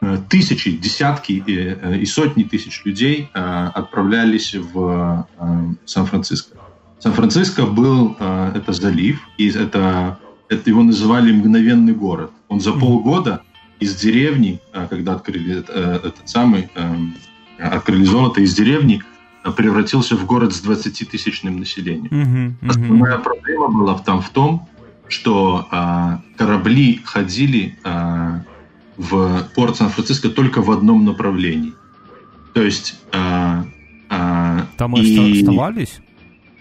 [0.00, 6.56] э, тысячи, десятки и, э, и сотни тысяч людей э, отправлялись в э, Сан-Франциско.
[7.00, 10.20] Сан-Франциско был э, это залив, и это
[10.52, 12.30] это его называли мгновенный город.
[12.48, 13.42] Он за полгода
[13.80, 17.14] из деревни, а, когда открыли э, этот самый, эм,
[17.58, 19.02] открыли золото из деревни,
[19.42, 22.06] а, превратился в город с 20-тысячным населением.
[22.06, 22.70] Mm-hmm, mm-hmm.
[22.70, 24.68] Основная проблема была там в том,
[25.08, 28.44] что а, корабли ходили а,
[28.96, 31.72] в порт Сан-Франциско только в одном направлении.
[32.54, 33.00] То есть...
[33.12, 33.64] А,
[34.08, 35.40] а, там и...
[35.40, 36.00] оставались?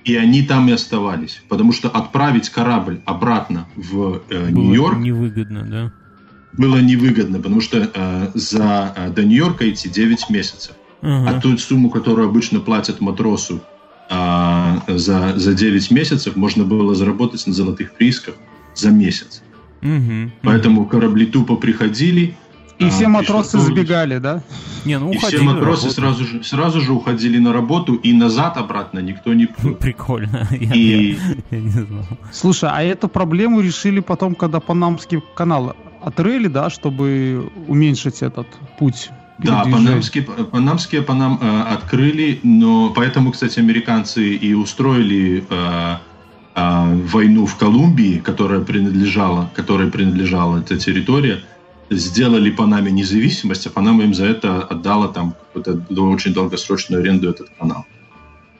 [0.04, 1.42] И они там и оставались.
[1.48, 4.98] Потому что отправить корабль обратно в э, Нью-Йорк...
[4.98, 5.94] невыгодно, да?
[6.54, 10.76] Было невыгодно, потому что э, за, э, до Нью-Йорка идти 9 месяцев.
[11.02, 11.28] Uh-huh.
[11.28, 13.62] А ту сумму, которую обычно платят матросу
[14.10, 18.36] э, за, за 9 месяцев, можно было заработать на золотых приисках
[18.76, 19.44] за месяц.
[19.82, 20.32] Uh-huh.
[20.42, 22.36] Поэтому корабли тупо приходили,
[22.82, 24.42] и а, все матросы и сбегали, да?
[24.86, 25.36] Не, ну уходили.
[25.36, 29.46] И все матросы сразу же, сразу же уходили на работу, и назад обратно никто не...
[29.80, 30.48] Прикольно.
[30.52, 31.18] И...
[31.52, 32.08] Я, я не знал.
[32.32, 38.48] Слушай, а эту проблему решили потом, когда Панамский канал отрыли, да, чтобы уменьшить этот
[38.80, 45.96] путь да, панамские, панамские панам э, открыли, но поэтому, кстати, американцы и устроили э,
[46.56, 51.40] э, войну в Колумбии, которая принадлежала, которой принадлежала эта территория,
[51.92, 57.50] сделали Панаме независимость, а Панама им за это отдала там какую-то очень долгосрочную аренду этот
[57.60, 57.86] канал.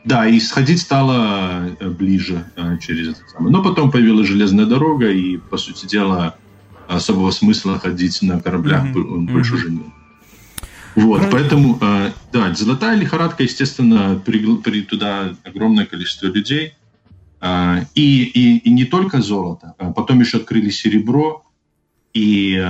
[0.04, 3.52] Да, и сходить стало э, ближе э, через это самое.
[3.54, 6.36] Но потом появилась железная дорога, и, по сути дела,
[6.88, 9.32] особого смысла ходить на кораблях mm-hmm.
[9.32, 9.86] больше уже нет.
[10.96, 16.74] Вот, поэтому, э, да, золотая лихорадка, естественно, при, при туда огромное количество людей.
[17.96, 21.44] И, и, и не только золото, а потом еще открыли серебро,
[22.14, 22.64] и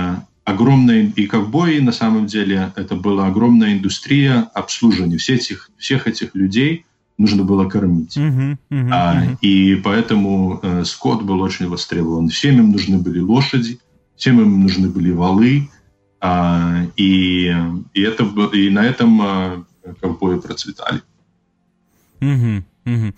[0.44, 6.34] огромные и ковбои, на самом деле, это была огромная индустрия обслуживания всех этих, всех этих
[6.34, 6.86] людей–
[7.18, 8.16] нужно было кормить.
[8.16, 9.38] Uh-huh, uh-huh, а, uh-huh.
[9.40, 12.28] И поэтому э, скот был очень востребован.
[12.28, 13.78] Всем им нужны были лошади,
[14.16, 15.70] всем им нужны были валы,
[16.20, 17.54] а, и,
[17.94, 19.64] и, это, и на этом а,
[20.00, 21.02] ковбои процветали.
[22.20, 23.14] Угу, угу.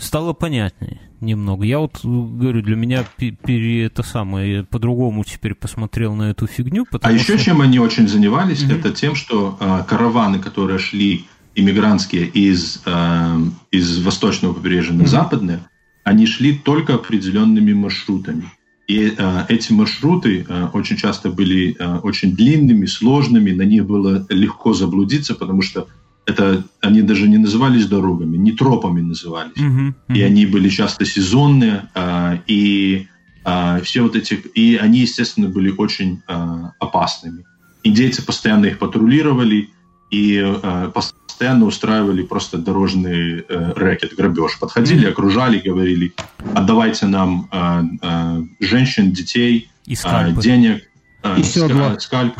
[0.00, 1.64] Стало понятнее немного.
[1.64, 6.86] Я вот говорю, для меня пере, это самое, по-другому теперь посмотрел на эту фигню.
[7.02, 7.44] А еще что...
[7.44, 8.72] чем они очень занимались, угу.
[8.72, 13.38] это тем, что а, караваны, которые шли иммигрантские из, э,
[13.70, 15.68] из восточного побережья на западное,
[16.04, 18.44] они шли только определенными маршрутами.
[18.90, 24.26] И э, эти маршруты э, очень часто были э, очень длинными, сложными, на них было
[24.30, 25.86] легко заблудиться, потому что
[26.30, 29.56] это они даже не назывались дорогами, не тропами назывались.
[29.56, 30.16] Uh-huh, uh-huh.
[30.16, 33.06] И они были часто сезонные, э, и
[33.44, 37.44] э, все вот эти, и они, естественно, были очень э, опасными.
[37.82, 39.70] Индейцы постоянно их патрулировали,
[40.10, 44.58] и э, постоянно устраивали просто дорожный э, рэкет, грабеж.
[44.58, 45.12] Подходили, mm-hmm.
[45.12, 46.12] окружали, говорили,
[46.54, 50.82] отдавайте нам э, э, женщин, детей, и э, денег,
[51.22, 51.98] э, и седла.
[51.98, 52.34] скальп,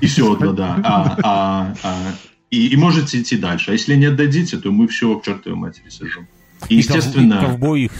[0.00, 0.80] и седла, да.
[0.84, 2.14] А, а, а,
[2.52, 3.70] и, и можете идти дальше.
[3.70, 6.28] А если не отдадите, то мы все к чертовой матери сожжем.
[6.68, 7.38] И, естественно...
[7.38, 7.92] И ковбои их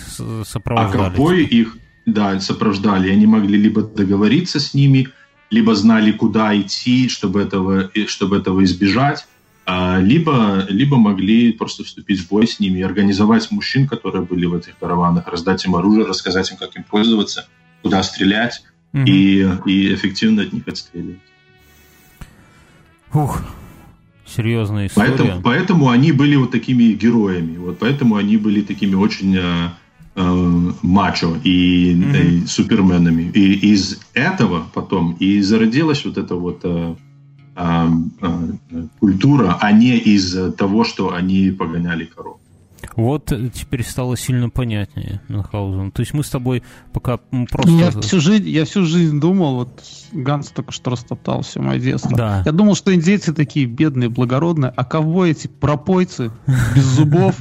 [0.46, 1.02] сопровождали.
[1.02, 3.10] А ковбои их, да, сопровождали.
[3.10, 5.08] Они могли либо договориться с ними,
[5.50, 9.26] либо знали, куда идти, чтобы этого, чтобы этого избежать,
[9.64, 14.44] а, либо, либо могли просто вступить в бой с ними и организовать мужчин, которые были
[14.44, 17.48] в этих караванах, раздать им оружие, рассказать им, как им пользоваться,
[17.80, 19.04] куда стрелять угу.
[19.04, 21.20] и, и эффективно от них отстреливать.
[23.14, 23.42] Ух,
[24.36, 25.08] серьезная история.
[25.08, 29.68] Поэтому, поэтому они были вот такими героями, вот поэтому они были такими очень э,
[30.14, 32.44] э, мачо и, mm-hmm.
[32.44, 33.30] и суперменами.
[33.34, 36.94] И из этого потом и зародилась вот эта вот э,
[37.56, 37.88] э,
[38.20, 42.38] э, культура, а не из того, что они погоняли коров.
[42.96, 45.90] Вот теперь стало сильно понятнее, Мюнхгаузен.
[45.92, 46.62] То есть мы с тобой
[46.92, 47.18] пока
[47.50, 47.70] просто...
[47.70, 52.16] Я всю жизнь, я всю жизнь думал, вот Ганс только что растоптал все мое детство.
[52.16, 52.42] Да.
[52.44, 56.30] Я думал, что индейцы такие бедные, благородные, а кого эти пропойцы
[56.74, 57.36] без зубов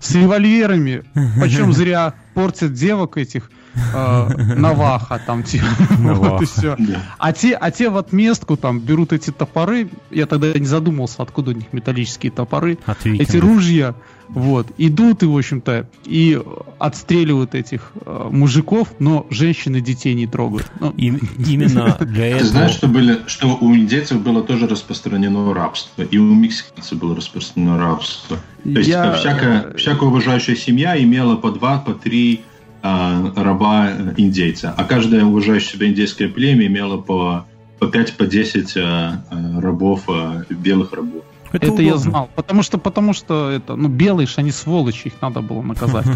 [0.00, 1.04] с револьверами,
[1.40, 3.50] почем зря портят девок этих
[3.94, 5.66] э, Наваха там типа.
[5.98, 6.76] вот и все.
[7.18, 9.88] А те, а те в отместку там берут эти топоры.
[10.10, 12.78] Я тогда не задумывался, откуда у них металлические топоры.
[13.04, 13.94] Эти ружья.
[14.34, 16.40] Вот, идут и, в общем-то, и
[16.78, 20.70] отстреливают этих э, мужиков, но женщины детей не трогают.
[20.80, 22.40] Ну, и, именно для этого...
[22.40, 27.14] Ты знаешь, что, были, что у индейцев было тоже распространено рабство, и у мексиканцев было
[27.14, 28.38] распространено рабство.
[28.64, 29.12] То есть Я...
[29.12, 32.42] всякая, всякая уважающая семья имела по два, по три
[32.82, 37.46] э, раба индейца, а каждое уважающее себя индейское племя имело по,
[37.78, 39.12] по 5, по 10 э,
[39.60, 41.22] рабов, э, белых рабов.
[41.54, 42.28] Это, это я знал.
[42.34, 46.06] Потому что, потому что это, ну, белые же они сволочи, их надо было наказать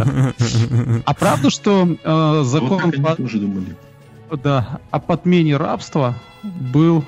[1.05, 4.37] А правда, что э, закон по...
[4.37, 7.05] да, о подмене рабства был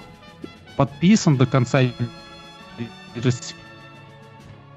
[0.77, 1.83] подписан до конца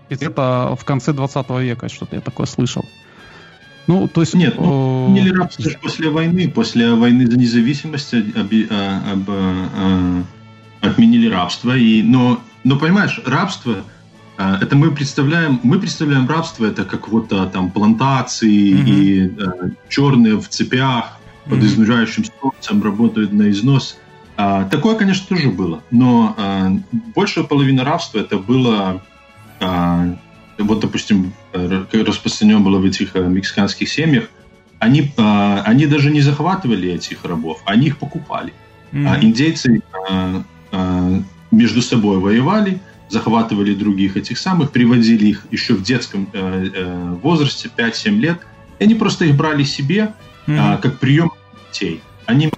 [0.09, 2.83] это в конце 20 века, что-то я такое слышал.
[3.87, 4.33] Ну, то есть...
[4.33, 6.49] Нет, ну, отменили рабство после войны.
[6.49, 10.25] После войны за независимость об, об, об,
[10.84, 11.75] отменили рабство.
[11.75, 13.84] И, но но понимаешь, рабство
[14.38, 18.89] а, это мы представляем, мы представляем рабство это как вот а, там плантации mm-hmm.
[18.89, 21.65] и а, черные в цепях под mm-hmm.
[21.65, 23.97] изнуряющим солнцем работают на износ.
[24.36, 26.71] А, такое, конечно, тоже было, но а,
[27.15, 29.03] большая половина рабства это было,
[29.59, 30.15] а,
[30.57, 34.29] вот, допустим, распространено было в этих мексиканских семьях.
[34.79, 38.53] Они, а, они даже не захватывали этих рабов, они их покупали.
[38.91, 39.07] Mm-hmm.
[39.07, 40.43] А, индейцы а,
[41.51, 47.69] между собой воевали, захватывали других этих самых, приводили их еще в детском э, э, возрасте,
[47.75, 48.39] 5-7 лет,
[48.79, 50.13] и они просто их брали себе
[50.47, 50.75] mm-hmm.
[50.75, 51.31] э, как прием
[51.71, 52.01] детей.
[52.25, 52.49] Они,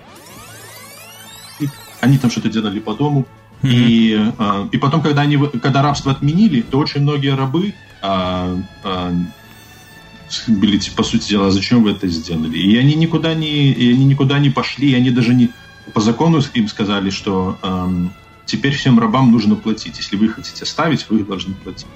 [2.00, 3.28] они там что-то делали по дому,
[3.62, 3.70] mm-hmm.
[3.70, 9.12] и, э, и потом, когда, они, когда рабство отменили, то очень многие рабы э, э,
[10.48, 12.58] были, по сути дела, зачем вы это сделали?
[12.58, 15.50] И они никуда не, и они никуда не пошли, и они даже не,
[15.94, 18.12] по закону им сказали, что эм,
[18.46, 19.98] теперь всем рабам нужно платить.
[19.98, 21.88] Если вы хотите оставить, вы должны платить.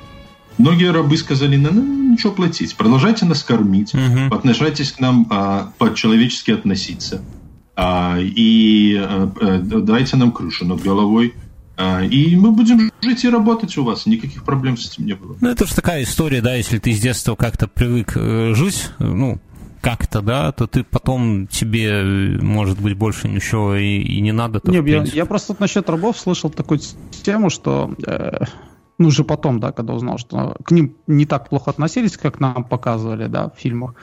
[0.57, 4.35] Многие рабы сказали, ну, ну ничего платить, продолжайте нас кормить, угу.
[4.35, 7.21] относитесь к нам а, по-человечески относиться.
[7.77, 11.33] А, и а, а, дайте нам крышу над головой.
[11.77, 14.05] А, и мы будем жить и работать у вас.
[14.05, 15.37] Никаких проблем с этим не было.
[15.39, 19.39] Ну, это же такая история, да, если ты с детства как-то привык э, жить, ну,
[19.81, 22.03] как-то, да, то ты потом тебе,
[22.41, 24.61] может быть, больше ничего и, и не надо.
[24.63, 26.79] Не, я, я просто насчет рабов слышал такую
[27.23, 28.45] тему, что э,
[28.99, 32.63] ну, уже потом, да, когда узнал, что к ним не так плохо относились, как нам
[32.65, 33.95] показывали, да, в фильмах.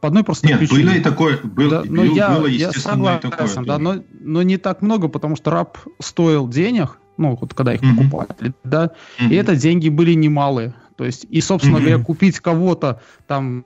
[0.00, 0.84] По одной простой Нет, причине.
[0.84, 4.42] было и такое, был, да, но был, я, было, я согласен, такое, да, но, но
[4.42, 7.96] не так много, потому что раб стоил денег, ну, вот когда их mm-hmm.
[7.96, 9.28] покупали, да, mm-hmm.
[9.30, 10.74] и это деньги были немалые.
[10.96, 11.80] То есть, и, собственно mm-hmm.
[11.80, 13.64] говоря, купить кого-то там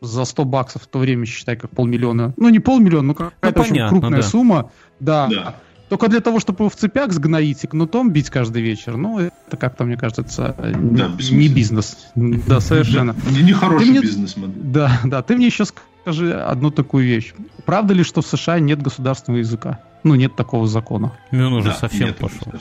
[0.00, 2.34] за 100 баксов в то время, считай, как полмиллиона.
[2.36, 4.22] Ну, не полмиллиона, но какая-то ну, очень крупная да.
[4.22, 4.70] сумма.
[5.00, 5.28] Да.
[5.28, 5.54] да.
[5.88, 9.56] Только для того, чтобы его в цепях сгноить и кнутом бить каждый вечер, ну, это
[9.56, 12.08] как-то, мне кажется, да, не бизнес.
[12.14, 13.14] Да, совершенно.
[13.30, 14.62] Нехороший бизнес-модель.
[14.62, 15.22] Да, да.
[15.22, 17.34] Ты мне еще скажи одну такую вещь.
[17.64, 19.80] Правда ли, что в США нет государственного языка?
[20.02, 21.12] Ну, нет такого закона.
[21.30, 22.52] Ну, он уже совсем пошел.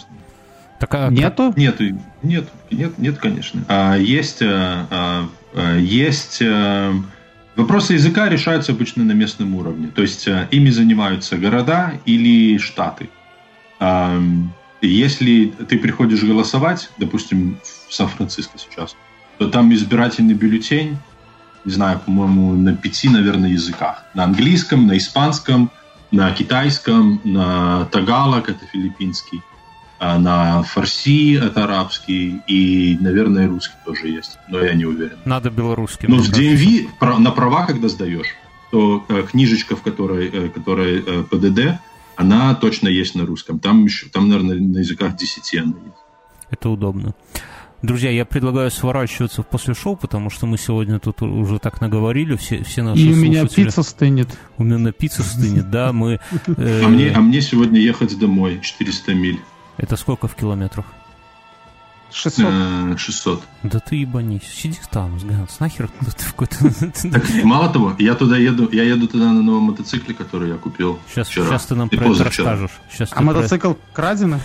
[0.79, 1.53] Так, а Нету?
[1.55, 1.79] Нет,
[2.21, 3.63] нет, нет, нет, конечно.
[3.67, 6.93] А, есть, а, а, а есть а,
[7.55, 9.87] Вопросы языка решаются обычно на местном уровне.
[9.87, 13.09] То есть э, ими занимаются города или штаты.
[14.81, 17.57] Если ты приходишь голосовать, допустим,
[17.87, 18.95] в Сан-Франциско сейчас,
[19.37, 20.97] то там избирательный бюллетень,
[21.63, 24.03] не знаю, по-моему, на пяти, наверное, языках.
[24.13, 25.71] На английском, на испанском,
[26.11, 29.54] на китайском, на тагалок, это филиппинский, а
[29.99, 35.17] на фарси, это арабский, и, наверное, русский тоже есть, но я не уверен.
[35.25, 36.07] Надо белорусский.
[36.07, 38.35] Но в DMV на права, когда сдаешь,
[38.71, 41.79] то э, книжечка, в которой, э, которая э, ПДД,
[42.17, 43.59] она точно есть на русском.
[43.59, 45.97] Там еще, там, наверное, на языках десяти она есть.
[46.49, 47.13] Это удобно.
[47.81, 52.63] Друзья, я предлагаю сворачиваться после шоу, потому что мы сегодня тут уже так наговорили, все,
[52.63, 54.27] все наши И у меня пицца стынет.
[54.57, 56.19] У меня пицца стынет, да, мы...
[56.47, 59.39] А мне, а мне сегодня ехать домой 400 миль.
[59.77, 60.85] Это сколько в километрах?
[62.11, 62.97] 600.
[62.97, 63.43] 600.
[63.63, 64.43] Да ты ебанись.
[64.43, 66.57] Сиди там, Ганс, нахер ты в какой-то...
[67.43, 71.27] мало того, я туда еду, я еду туда на новом мотоцикле, который я купил Сейчас,
[71.27, 71.47] вчера.
[71.47, 72.71] сейчас ты нам про это расскажешь.
[72.89, 73.93] Сейчас а мотоцикл про...
[73.93, 74.39] краденый?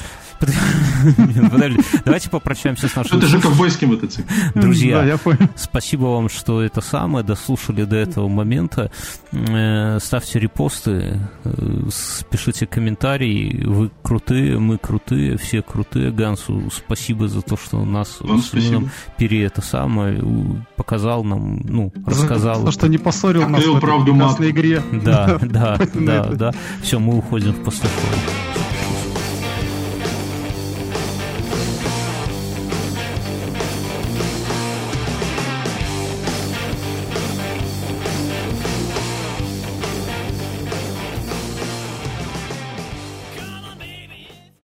[2.05, 3.19] Давайте попрощаемся с нашим...
[3.19, 4.29] Это же ковбойский мотоцикл.
[4.55, 5.19] Друзья,
[5.57, 8.91] спасибо вам, что это самое, дослушали до этого момента.
[9.33, 11.83] Э, ставьте репосты, э,
[12.31, 13.65] пишите комментарии.
[13.65, 16.11] Вы крутые, мы крутые, все крутые.
[16.11, 18.19] Гансу спасибо за то, что нас
[19.17, 20.23] пере это самое
[20.77, 22.65] показал нам, ну, рассказал.
[22.65, 24.83] То, что не поссорил нас в правду этой игре.
[24.93, 26.53] Да, да, да, да.
[26.83, 27.91] Все, мы уходим в пустоту.